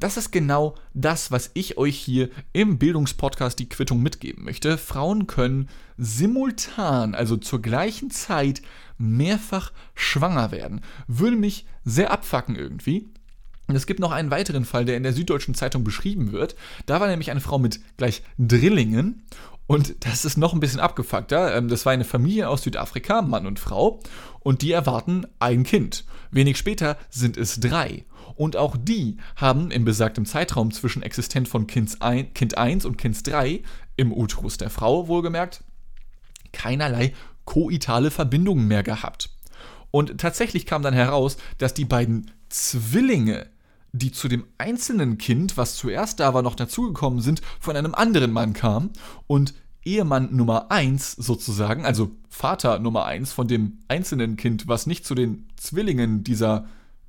das 0.00 0.16
ist 0.16 0.32
genau 0.32 0.74
das, 0.94 1.30
was 1.30 1.50
ich 1.54 1.78
euch 1.78 1.96
hier 1.96 2.30
im 2.52 2.78
Bildungspodcast 2.78 3.58
die 3.58 3.68
Quittung 3.68 4.02
mitgeben 4.02 4.44
möchte. 4.44 4.78
Frauen 4.78 5.26
können 5.26 5.68
simultan, 5.96 7.14
also 7.14 7.36
zur 7.36 7.62
gleichen 7.62 8.10
Zeit, 8.10 8.62
mehrfach 8.98 9.72
schwanger 9.94 10.50
werden. 10.50 10.80
Würde 11.06 11.36
mich 11.36 11.66
sehr 11.84 12.10
abfacken 12.10 12.56
irgendwie. 12.56 13.08
Und 13.66 13.76
es 13.76 13.86
gibt 13.86 14.00
noch 14.00 14.10
einen 14.10 14.32
weiteren 14.32 14.64
Fall, 14.64 14.84
der 14.84 14.96
in 14.96 15.04
der 15.04 15.12
Süddeutschen 15.12 15.54
Zeitung 15.54 15.84
beschrieben 15.84 16.32
wird. 16.32 16.56
Da 16.86 17.00
war 17.00 17.06
nämlich 17.06 17.30
eine 17.30 17.40
Frau 17.40 17.58
mit 17.58 17.80
gleich 17.96 18.22
Drillingen 18.36 19.22
und 19.70 20.04
das 20.04 20.24
ist 20.24 20.36
noch 20.36 20.52
ein 20.52 20.58
bisschen 20.58 20.80
abgefuckter. 20.80 21.56
Ähm, 21.56 21.68
das 21.68 21.86
war 21.86 21.92
eine 21.92 22.02
Familie 22.02 22.48
aus 22.48 22.62
Südafrika, 22.62 23.22
Mann 23.22 23.46
und 23.46 23.60
Frau, 23.60 24.00
und 24.40 24.62
die 24.62 24.72
erwarten 24.72 25.28
ein 25.38 25.62
Kind. 25.62 26.04
Wenig 26.32 26.58
später 26.58 26.96
sind 27.08 27.36
es 27.36 27.60
drei. 27.60 28.04
Und 28.36 28.56
auch 28.56 28.76
die 28.78 29.16
haben 29.36 29.70
im 29.70 29.84
besagten 29.84 30.26
Zeitraum 30.26 30.70
zwischen 30.70 31.02
Existenz 31.02 31.48
von 31.48 31.66
kind 31.66 32.00
1 32.00 32.84
und 32.84 32.96
Kind 32.98 33.26
3 33.26 33.62
im 33.96 34.12
Uterus 34.12 34.56
der 34.56 34.70
Frau 34.70 35.08
wohlgemerkt 35.08 35.62
keinerlei 36.52 37.14
koitale 37.44 38.10
Verbindungen 38.10 38.68
mehr 38.68 38.82
gehabt. 38.82 39.30
Und 39.90 40.18
tatsächlich 40.18 40.66
kam 40.66 40.82
dann 40.82 40.94
heraus, 40.94 41.36
dass 41.58 41.74
die 41.74 41.84
beiden 41.84 42.30
Zwillinge, 42.48 43.46
die 43.92 44.12
zu 44.12 44.28
dem 44.28 44.44
einzelnen 44.58 45.18
Kind, 45.18 45.56
was 45.56 45.76
zuerst 45.76 46.20
da 46.20 46.32
war, 46.32 46.42
noch 46.42 46.54
dazugekommen 46.54 47.20
sind, 47.20 47.42
von 47.58 47.76
einem 47.76 47.94
anderen 47.94 48.32
Mann 48.32 48.52
kamen 48.52 48.90
und 49.26 49.54
Ehemann 49.84 50.36
Nummer 50.36 50.70
1 50.70 51.12
sozusagen, 51.12 51.84
also 51.86 52.10
Vater 52.28 52.78
Nummer 52.78 53.06
1 53.06 53.32
von 53.32 53.48
dem 53.48 53.78
einzelnen 53.88 54.36
Kind, 54.36 54.68
was 54.68 54.86
nicht 54.86 55.04
zu 55.04 55.14
den 55.14 55.48
Zwillingen 55.56 56.22
dieser 56.22 56.66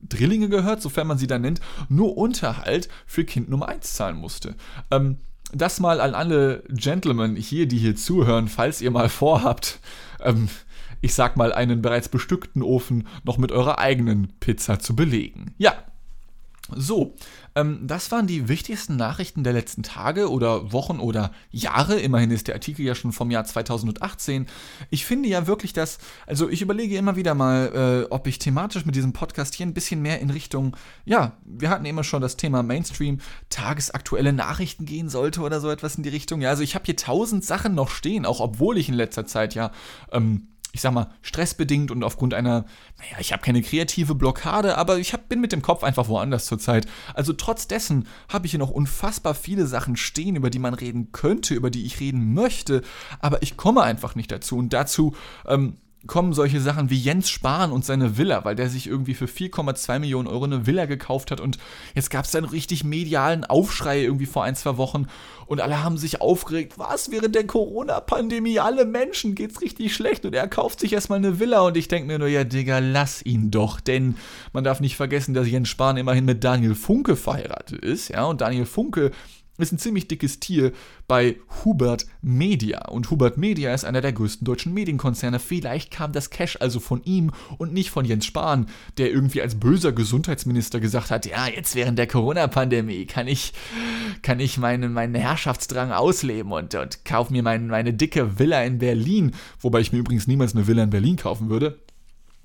Drillinge 0.08 0.50
gehört, 0.50 0.82
sofern 0.82 1.08
man 1.08 1.18
sie 1.18 1.28
dann 1.28 1.42
nennt, 1.42 1.62
nur 1.90 2.18
Unterhalt 2.18 2.90
für 3.06 3.24
Kind 3.24 3.50
Nummer 3.50 3.68
1 3.70 3.94
zahlen 3.94 4.18
musste. 4.18 4.56
Ähm, 4.90 5.18
das 5.54 5.80
mal 5.80 6.00
an 6.00 6.14
alle 6.14 6.64
Gentlemen 6.70 7.36
hier, 7.36 7.68
die 7.68 7.78
hier 7.78 7.96
zuhören, 7.96 8.48
falls 8.48 8.82
ihr 8.82 8.92
mal 8.92 9.10
vorhabt, 9.10 9.80
ähm, 10.22 10.50
ich 11.02 11.14
sag 11.14 11.36
mal, 11.36 11.52
einen 11.52 11.82
bereits 11.82 12.10
bestückten 12.10 12.62
Ofen 12.62 13.08
noch 13.24 13.38
mit 13.38 13.52
eurer 13.52 13.80
eigenen 13.80 14.34
Pizza 14.40 14.80
zu 14.80 14.96
belegen. 14.96 15.54
Ja, 15.58 15.74
so, 16.76 17.16
ähm, 17.56 17.80
das 17.84 18.12
waren 18.12 18.28
die 18.28 18.48
wichtigsten 18.48 18.96
Nachrichten 18.96 19.44
der 19.44 19.54
letzten 19.54 19.84
Tage 19.84 20.30
oder 20.30 20.72
Wochen 20.72 21.00
oder 21.00 21.32
Jahre. 21.50 22.00
Immerhin 22.00 22.32
ist 22.32 22.48
der 22.48 22.56
Artikel 22.56 22.86
ja 22.86 22.96
schon 22.96 23.12
vom 23.12 23.32
Jahr 23.32 23.44
2018. 23.44 24.48
Ich 24.90 25.06
finde 25.06 25.30
ja 25.30 25.48
wirklich, 25.48 25.74
dass, 25.74 25.98
also 26.28 26.50
ich 26.50 26.62
überlege 26.62 26.96
immer 26.96 27.16
wieder 27.16 27.34
mal, 27.34 28.06
äh, 28.08 28.12
ob 28.14 28.28
ich 28.28 28.40
thematisch 28.40 28.86
mit 28.86 28.96
diesem 28.96 29.14
Podcast 29.14 29.54
hier 29.56 29.66
ein 29.66 29.74
bisschen 29.74 30.02
mehr 30.02 30.20
in 30.20 30.30
Richtung, 30.30 30.78
ja, 31.06 31.34
wir 31.46 31.70
hatten 31.70 31.86
immer 31.86 32.04
schon 32.04 32.22
das 32.22 32.38
Thema 32.38 32.64
Mainstream, 32.64 33.20
tagesaktuelle 33.50 34.34
Nachrichten 34.34 34.86
gehen 34.86 35.10
sollte 35.10 35.42
oder 35.42 35.60
so 35.60 35.70
etwas 35.70 35.96
in 35.96 36.04
die 36.04 36.10
Richtung. 36.10 36.42
Ja, 36.42 36.50
also 36.50 36.64
ich 36.64 36.76
habe 36.76 36.86
hier 36.86 36.96
tausend 36.96 37.44
Sachen 37.44 37.76
noch 37.76 37.90
stehen, 37.90 38.26
auch 38.26 38.40
obwohl 38.40 38.78
ich 38.78 38.88
in 38.88 38.96
letzter 38.96 39.26
Zeit 39.26 39.56
ja 39.56 39.72
ähm, 40.12 40.48
ich 40.74 40.82
sag 40.82 40.94
mal, 40.94 41.12
stressbedingt 41.22 41.92
und 41.92 42.04
aufgrund 42.04 42.34
einer, 42.34 42.66
naja, 42.98 43.18
ich 43.20 43.34
habe 43.34 43.42
keine 43.44 43.62
kreative 43.62 44.16
Blockade, 44.16 44.78
aber 44.78 44.98
ich 45.00 45.14
hab, 45.14 45.28
bin 45.28 45.42
mit 45.42 45.52
dem 45.52 45.62
Kopf 45.62 45.84
einfach 45.84 46.08
woanders 46.08 46.46
zurzeit. 46.46 46.88
Also 47.14 47.34
trotz 47.34 47.68
dessen 47.68 48.08
habe 48.30 48.46
ich 48.46 48.52
hier 48.52 48.60
noch 48.60 48.72
unfassbar 48.72 49.36
viele 49.36 49.68
Sachen 49.68 49.98
stehen, 49.98 50.36
über 50.36 50.50
die 50.50 50.60
man 50.60 50.74
reden 50.74 51.12
könnte, 51.12 51.54
über 51.54 51.70
die 51.70 51.86
ich 51.86 52.00
reden 52.00 52.34
möchte, 52.34 52.82
aber 53.20 53.42
ich 53.42 53.58
komme 53.58 53.84
einfach 53.84 54.16
nicht 54.16 54.32
dazu. 54.32 54.58
Und 54.58 54.74
dazu 54.74 55.16
ähm, 55.46 55.78
kommen 56.08 56.34
solche 56.34 56.60
Sachen 56.60 56.90
wie 56.90 56.98
Jens 56.98 57.30
Spahn 57.30 57.72
und 57.72 57.86
seine 57.86 58.18
Villa, 58.18 58.44
weil 58.44 58.56
der 58.56 58.70
sich 58.70 58.88
irgendwie 58.88 59.14
für 59.14 59.26
4,2 59.26 60.00
Millionen 60.00 60.28
Euro 60.28 60.46
eine 60.46 60.66
Villa 60.66 60.86
gekauft 60.86 61.32
hat 61.32 61.40
und 61.40 61.58
jetzt 61.94 62.10
gab 62.10 62.26
es 62.26 62.36
einen 62.36 62.48
richtig 62.48 62.84
medialen 62.84 63.46
Aufschrei 63.46 64.02
irgendwie 64.02 64.26
vor 64.26 64.44
ein, 64.44 64.56
zwei 64.56 64.78
Wochen 64.78 65.08
und 65.46 65.62
alle 65.62 65.84
haben 65.84 65.98
sich 65.98 66.22
aufgeregt, 66.22 66.80
was 66.80 67.12
während 67.12 67.36
der 67.36 67.46
Corona-Pandemie, 67.46 68.60
alle 68.60 68.86
Menschen 68.86 69.36
geht's 69.36 69.62
richtig 69.62 69.94
schlecht 69.94 70.26
und 70.26 70.34
er 70.34 70.48
kauft 70.48 70.80
sich 70.80 70.94
erstmal 70.94 71.20
eine 71.20 71.40
Villa 71.40 71.62
und 71.62 71.78
ich 71.78 71.88
denke 71.88 72.08
mir 72.08 72.18
nur, 72.18 72.28
ja 72.28 72.44
Digga, 72.44 72.80
lass 72.80 73.24
ihn 73.24 73.52
doch, 73.52 73.80
denn 73.80 74.16
man 74.54 74.64
darf 74.64 74.80
nicht 74.80 74.96
vergessen, 74.96 75.34
dass 75.34 75.48
Jens 75.48 75.70
Spahn 75.70 75.98
immerhin 75.98 76.26
mit 76.26 76.44
Daniel 76.44 76.76
Funke 76.76 77.16
verheiratet 77.16 77.84
ist, 77.84 78.10
ja, 78.10 78.26
und 78.26 78.42
Daniel 78.42 78.66
Funke 78.66 79.12
ist 79.62 79.72
ein 79.72 79.80
ziemlich 79.80 80.08
dickes 80.08 80.40
Tier 80.40 80.72
bei 81.08 81.38
Hubert 81.64 82.06
Media. 82.22 82.88
Und 82.90 83.10
Hubert 83.12 83.38
Media 83.38 83.74
ist 83.74 83.86
einer 83.86 84.02
der 84.02 84.14
größten 84.14 84.46
deutschen 84.46 84.74
Medienkonzerne. 84.74 85.40
Vielleicht 85.40 85.92
kam 85.92 86.12
das 86.12 86.30
Cash 86.30 86.58
also 86.60 86.80
von 86.80 87.04
ihm 87.04 87.32
und 87.58 87.74
nicht 87.74 87.92
von 87.92 88.06
Jens 88.06 88.26
Spahn, 88.26 88.68
der 88.98 89.12
irgendwie 89.12 89.42
als 89.42 89.60
böser 89.60 89.92
Gesundheitsminister 89.92 90.80
gesagt 90.80 91.12
hat, 91.12 91.26
ja, 91.26 91.48
jetzt 91.48 91.76
während 91.76 92.00
der 92.00 92.08
Corona-Pandemie 92.08 93.06
kann 93.06 93.28
ich, 93.28 93.54
kann 94.22 94.40
ich 94.40 94.58
meinen, 94.58 94.94
meinen 94.94 95.16
Herrschaftsdrang 95.16 95.92
ausleben 95.92 96.52
und, 96.52 96.76
und 96.76 97.06
kaufe 97.06 97.32
mir 97.32 97.44
mein, 97.44 97.68
meine 97.68 97.94
dicke 97.94 98.40
Villa 98.40 98.64
in 98.64 98.80
Berlin. 98.80 99.34
Wobei 99.60 99.82
ich 99.82 99.92
mir 99.92 100.00
übrigens 100.00 100.28
niemals 100.28 100.56
eine 100.56 100.68
Villa 100.68 100.84
in 100.84 100.90
Berlin 100.90 101.16
kaufen 101.16 101.50
würde. 101.50 101.80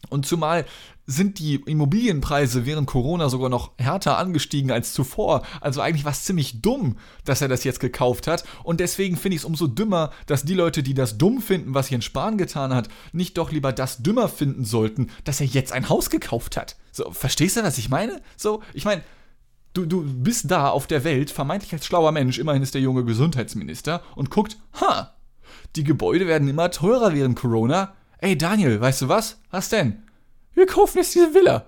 Und 0.09 0.27
zumal 0.27 0.65
sind 1.07 1.39
die 1.39 1.55
Immobilienpreise 1.55 2.67
während 2.67 2.89
Corona 2.89 3.29
sogar 3.29 3.49
noch 3.49 3.71
härter 3.79 4.19
angestiegen 4.19 4.73
als 4.73 4.93
zuvor. 4.93 5.43
Also 5.61 5.81
eigentlich 5.81 6.05
war 6.05 6.13
es 6.13 6.25
ziemlich 6.25 6.61
dumm, 6.63 6.97
dass 7.25 7.41
er 7.41 7.49
das 7.49 7.65
jetzt 7.65 7.79
gekauft 7.79 8.27
hat. 8.27 8.45
Und 8.65 8.81
deswegen 8.81 9.17
finde 9.17 9.37
ich 9.37 9.43
es 9.43 9.45
umso 9.45 9.69
dümmer, 9.69 10.11
dass 10.27 10.45
die 10.45 10.55
Leute, 10.55 10.83
die 10.83 10.95
das 10.95 11.17
dumm 11.17 11.41
finden, 11.41 11.75
was 11.75 11.91
Jens 11.91 12.05
Spahn 12.05 12.39
getan 12.39 12.75
hat, 12.75 12.89
nicht 13.13 13.39
doch 13.39 13.53
lieber 13.53 13.73
das 13.73 13.99
dümmer 13.99 14.29
finden 14.29 14.65
sollten, 14.65 15.11
dass 15.25 15.41
er 15.41 15.47
jetzt 15.47 15.73
ein 15.73 15.89
Haus 15.89 16.11
gekauft 16.11 16.57
hat. 16.57 16.77
So, 16.91 17.11
verstehst 17.13 17.57
du, 17.57 17.63
was 17.63 17.79
ich 17.79 17.89
meine? 17.89 18.21
So, 18.37 18.63
ich 18.75 18.85
meine, 18.85 19.03
du, 19.75 19.87
du 19.87 20.03
bist 20.03 20.51
da 20.51 20.71
auf 20.71 20.87
der 20.89 21.05
Welt, 21.05 21.31
vermeintlich 21.31 21.73
als 21.73 21.87
schlauer 21.87 22.11
Mensch, 22.11 22.39
immerhin 22.39 22.63
ist 22.63 22.75
der 22.75 22.81
junge 22.81 23.05
Gesundheitsminister, 23.05 24.03
und 24.17 24.31
guckt, 24.31 24.57
ha, 24.81 25.15
die 25.77 25.85
Gebäude 25.85 26.27
werden 26.27 26.49
immer 26.49 26.71
teurer 26.71 27.15
während 27.15 27.37
Corona 27.37 27.95
ey 28.19 28.37
Daniel, 28.37 28.81
weißt 28.81 29.03
du 29.03 29.09
was? 29.09 29.39
Was 29.51 29.69
denn? 29.69 30.03
Wir 30.55 30.67
kaufen 30.67 30.99
jetzt 30.99 31.15
diese 31.15 31.35
Villa. 31.35 31.67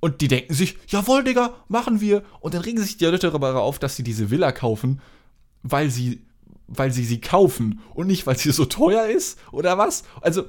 Und 0.00 0.20
die 0.20 0.28
denken 0.28 0.54
sich, 0.54 0.78
jawohl, 0.86 1.24
Digga, 1.24 1.54
machen 1.68 2.00
wir. 2.00 2.22
Und 2.40 2.54
dann 2.54 2.62
regen 2.62 2.80
sich 2.80 2.98
die 2.98 3.04
Leute 3.04 3.30
darüber 3.30 3.60
auf, 3.62 3.78
dass 3.78 3.96
sie 3.96 4.04
diese 4.04 4.30
Villa 4.30 4.52
kaufen, 4.52 5.00
weil 5.62 5.90
sie, 5.90 6.22
weil 6.68 6.92
sie 6.92 7.04
sie 7.04 7.20
kaufen 7.20 7.80
und 7.94 8.06
nicht, 8.06 8.26
weil 8.26 8.38
sie 8.38 8.52
so 8.52 8.64
teuer 8.64 9.06
ist 9.06 9.38
oder 9.50 9.76
was? 9.76 10.04
Also, 10.20 10.44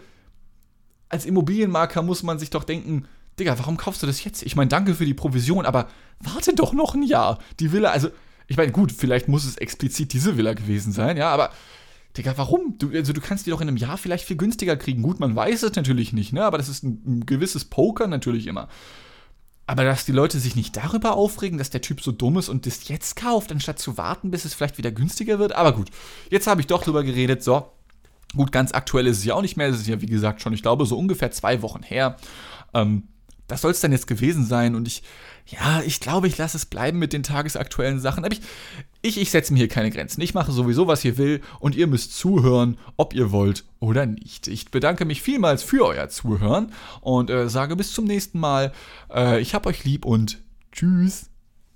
als 1.08 1.26
Immobilienmakler 1.26 2.04
muss 2.04 2.22
man 2.22 2.38
sich 2.38 2.52
doch 2.52 2.64
denken, 2.64 3.08
Digga, 3.40 3.58
warum 3.58 3.78
kaufst 3.78 4.04
du 4.04 4.08
das 4.08 4.24
jetzt? 4.24 4.44
Ich 4.44 4.56
meine, 4.56 4.68
danke 4.68 4.94
für 4.94 5.06
die 5.06 5.14
Provision, 5.14 5.66
aber 5.66 5.88
warte 6.20 6.54
doch 6.54 6.74
noch 6.74 6.94
ein 6.94 7.04
Jahr. 7.04 7.40
Die 7.60 7.72
Villa, 7.72 7.90
also, 7.90 8.10
ich 8.48 8.58
meine, 8.58 8.72
gut, 8.72 8.92
vielleicht 8.92 9.28
muss 9.28 9.46
es 9.46 9.58
explizit 9.58 10.14
diese 10.14 10.38
Villa 10.38 10.54
gewesen 10.54 10.92
sein, 10.92 11.18
ja, 11.18 11.30
aber 11.30 11.52
Digga, 12.18 12.34
warum? 12.38 12.78
Du, 12.78 12.90
also 12.92 13.14
du 13.14 13.22
kannst 13.22 13.46
die 13.46 13.52
doch 13.52 13.62
in 13.62 13.68
einem 13.68 13.78
Jahr 13.78 13.98
vielleicht 13.98 14.26
viel 14.26 14.38
günstiger 14.38 14.76
kriegen. 14.76 15.02
Gut, 15.02 15.20
man 15.20 15.36
weiß 15.36 15.64
es 15.64 15.76
natürlich 15.76 16.12
nicht, 16.12 16.34
ne? 16.34 16.44
Aber 16.44 16.58
das 16.58 16.70
ist 16.70 16.84
ein, 16.84 17.02
ein 17.06 17.26
gewisses 17.26 17.66
Poker 17.66 18.08
natürlich 18.08 18.48
immer. 18.48 18.68
Aber 19.68 19.84
dass 19.84 20.06
die 20.06 20.12
Leute 20.12 20.40
sich 20.40 20.56
nicht 20.56 20.76
darüber 20.76 21.16
aufregen, 21.16 21.60
dass 21.60 21.70
der 21.70 21.82
Typ 21.82 22.02
so 22.02 22.12
dumm 22.12 22.40
ist 22.40 22.50
und 22.50 22.66
das 22.66 22.88
jetzt 22.88 23.16
kauft, 23.16 23.52
anstatt 23.52 23.78
zu 23.78 23.98
warten, 23.98 24.32
bis 24.32 24.44
es 24.44 24.56
vielleicht 24.56 24.80
wieder 24.80 24.92
günstiger 24.92 25.38
wird. 25.38 25.54
Aber 25.54 25.74
gut, 25.74 25.92
jetzt 26.32 26.48
habe 26.48 26.62
ich 26.62 26.66
doch 26.66 26.84
drüber 26.84 27.04
geredet. 27.04 27.44
So, 27.44 27.72
gut, 28.36 28.52
ganz 28.52 28.72
aktuell 28.72 29.06
ist 29.06 29.20
es 29.20 29.26
ja 29.26 29.36
auch 29.36 29.44
nicht 29.44 29.58
mehr. 29.58 29.70
Es 29.70 29.78
ist 29.78 29.88
ja, 29.88 30.02
wie 30.02 30.08
gesagt, 30.08 30.42
schon, 30.42 30.54
ich 30.54 30.64
glaube, 30.64 30.88
so 30.88 30.98
ungefähr 30.98 31.30
zwei 31.30 31.62
Wochen 31.62 31.84
her. 31.84 32.18
Ähm, 32.74 33.04
das 33.50 33.62
soll 33.62 33.72
es 33.72 33.82
dann 33.82 33.92
jetzt 33.92 34.08
gewesen 34.08 34.46
sein. 34.46 34.76
Und 34.76 34.88
ich, 34.88 35.04
ja, 35.48 35.82
ich 35.86 36.00
glaube, 36.00 36.28
ich 36.28 36.38
lasse 36.38 36.58
es 36.58 36.66
bleiben 36.66 37.00
mit 37.00 37.12
den 37.12 37.24
tagesaktuellen 37.24 38.00
Sachen. 38.00 38.24
Aber 38.24 38.34
ich, 38.34 38.42
ich, 39.02 39.20
ich 39.20 39.32
setze 39.32 39.52
mir 39.52 39.60
hier 39.60 39.68
keine 39.68 39.92
Grenzen. 39.92 40.22
Ich 40.22 40.34
mache 40.34 40.52
sowieso, 40.52 40.88
was 40.88 41.04
ihr 41.04 41.18
will. 41.18 41.42
Und 41.60 41.76
ihr 41.76 41.88
müsst 41.88 42.16
zuhören, 42.16 42.78
ob 42.96 43.14
ihr 43.14 43.32
wollt 43.32 43.66
oder 43.80 44.06
nicht. 44.06 44.48
Ich 44.48 44.72
bedanke 44.72 45.06
mich 45.06 45.22
vielmals 45.22 45.64
für 45.64 45.86
euer 45.86 46.10
Zuhören 46.10 46.72
und 47.02 47.30
äh, 47.30 47.50
sage 47.50 47.76
bis 47.76 47.94
zum 47.94 48.06
nächsten 48.06 48.40
Mal. 48.40 48.72
Äh, 49.14 49.42
ich 49.42 49.54
hab 49.54 49.66
euch 49.66 49.84
lieb 49.84 50.06
und 50.06 50.40
tschüss. 50.72 51.29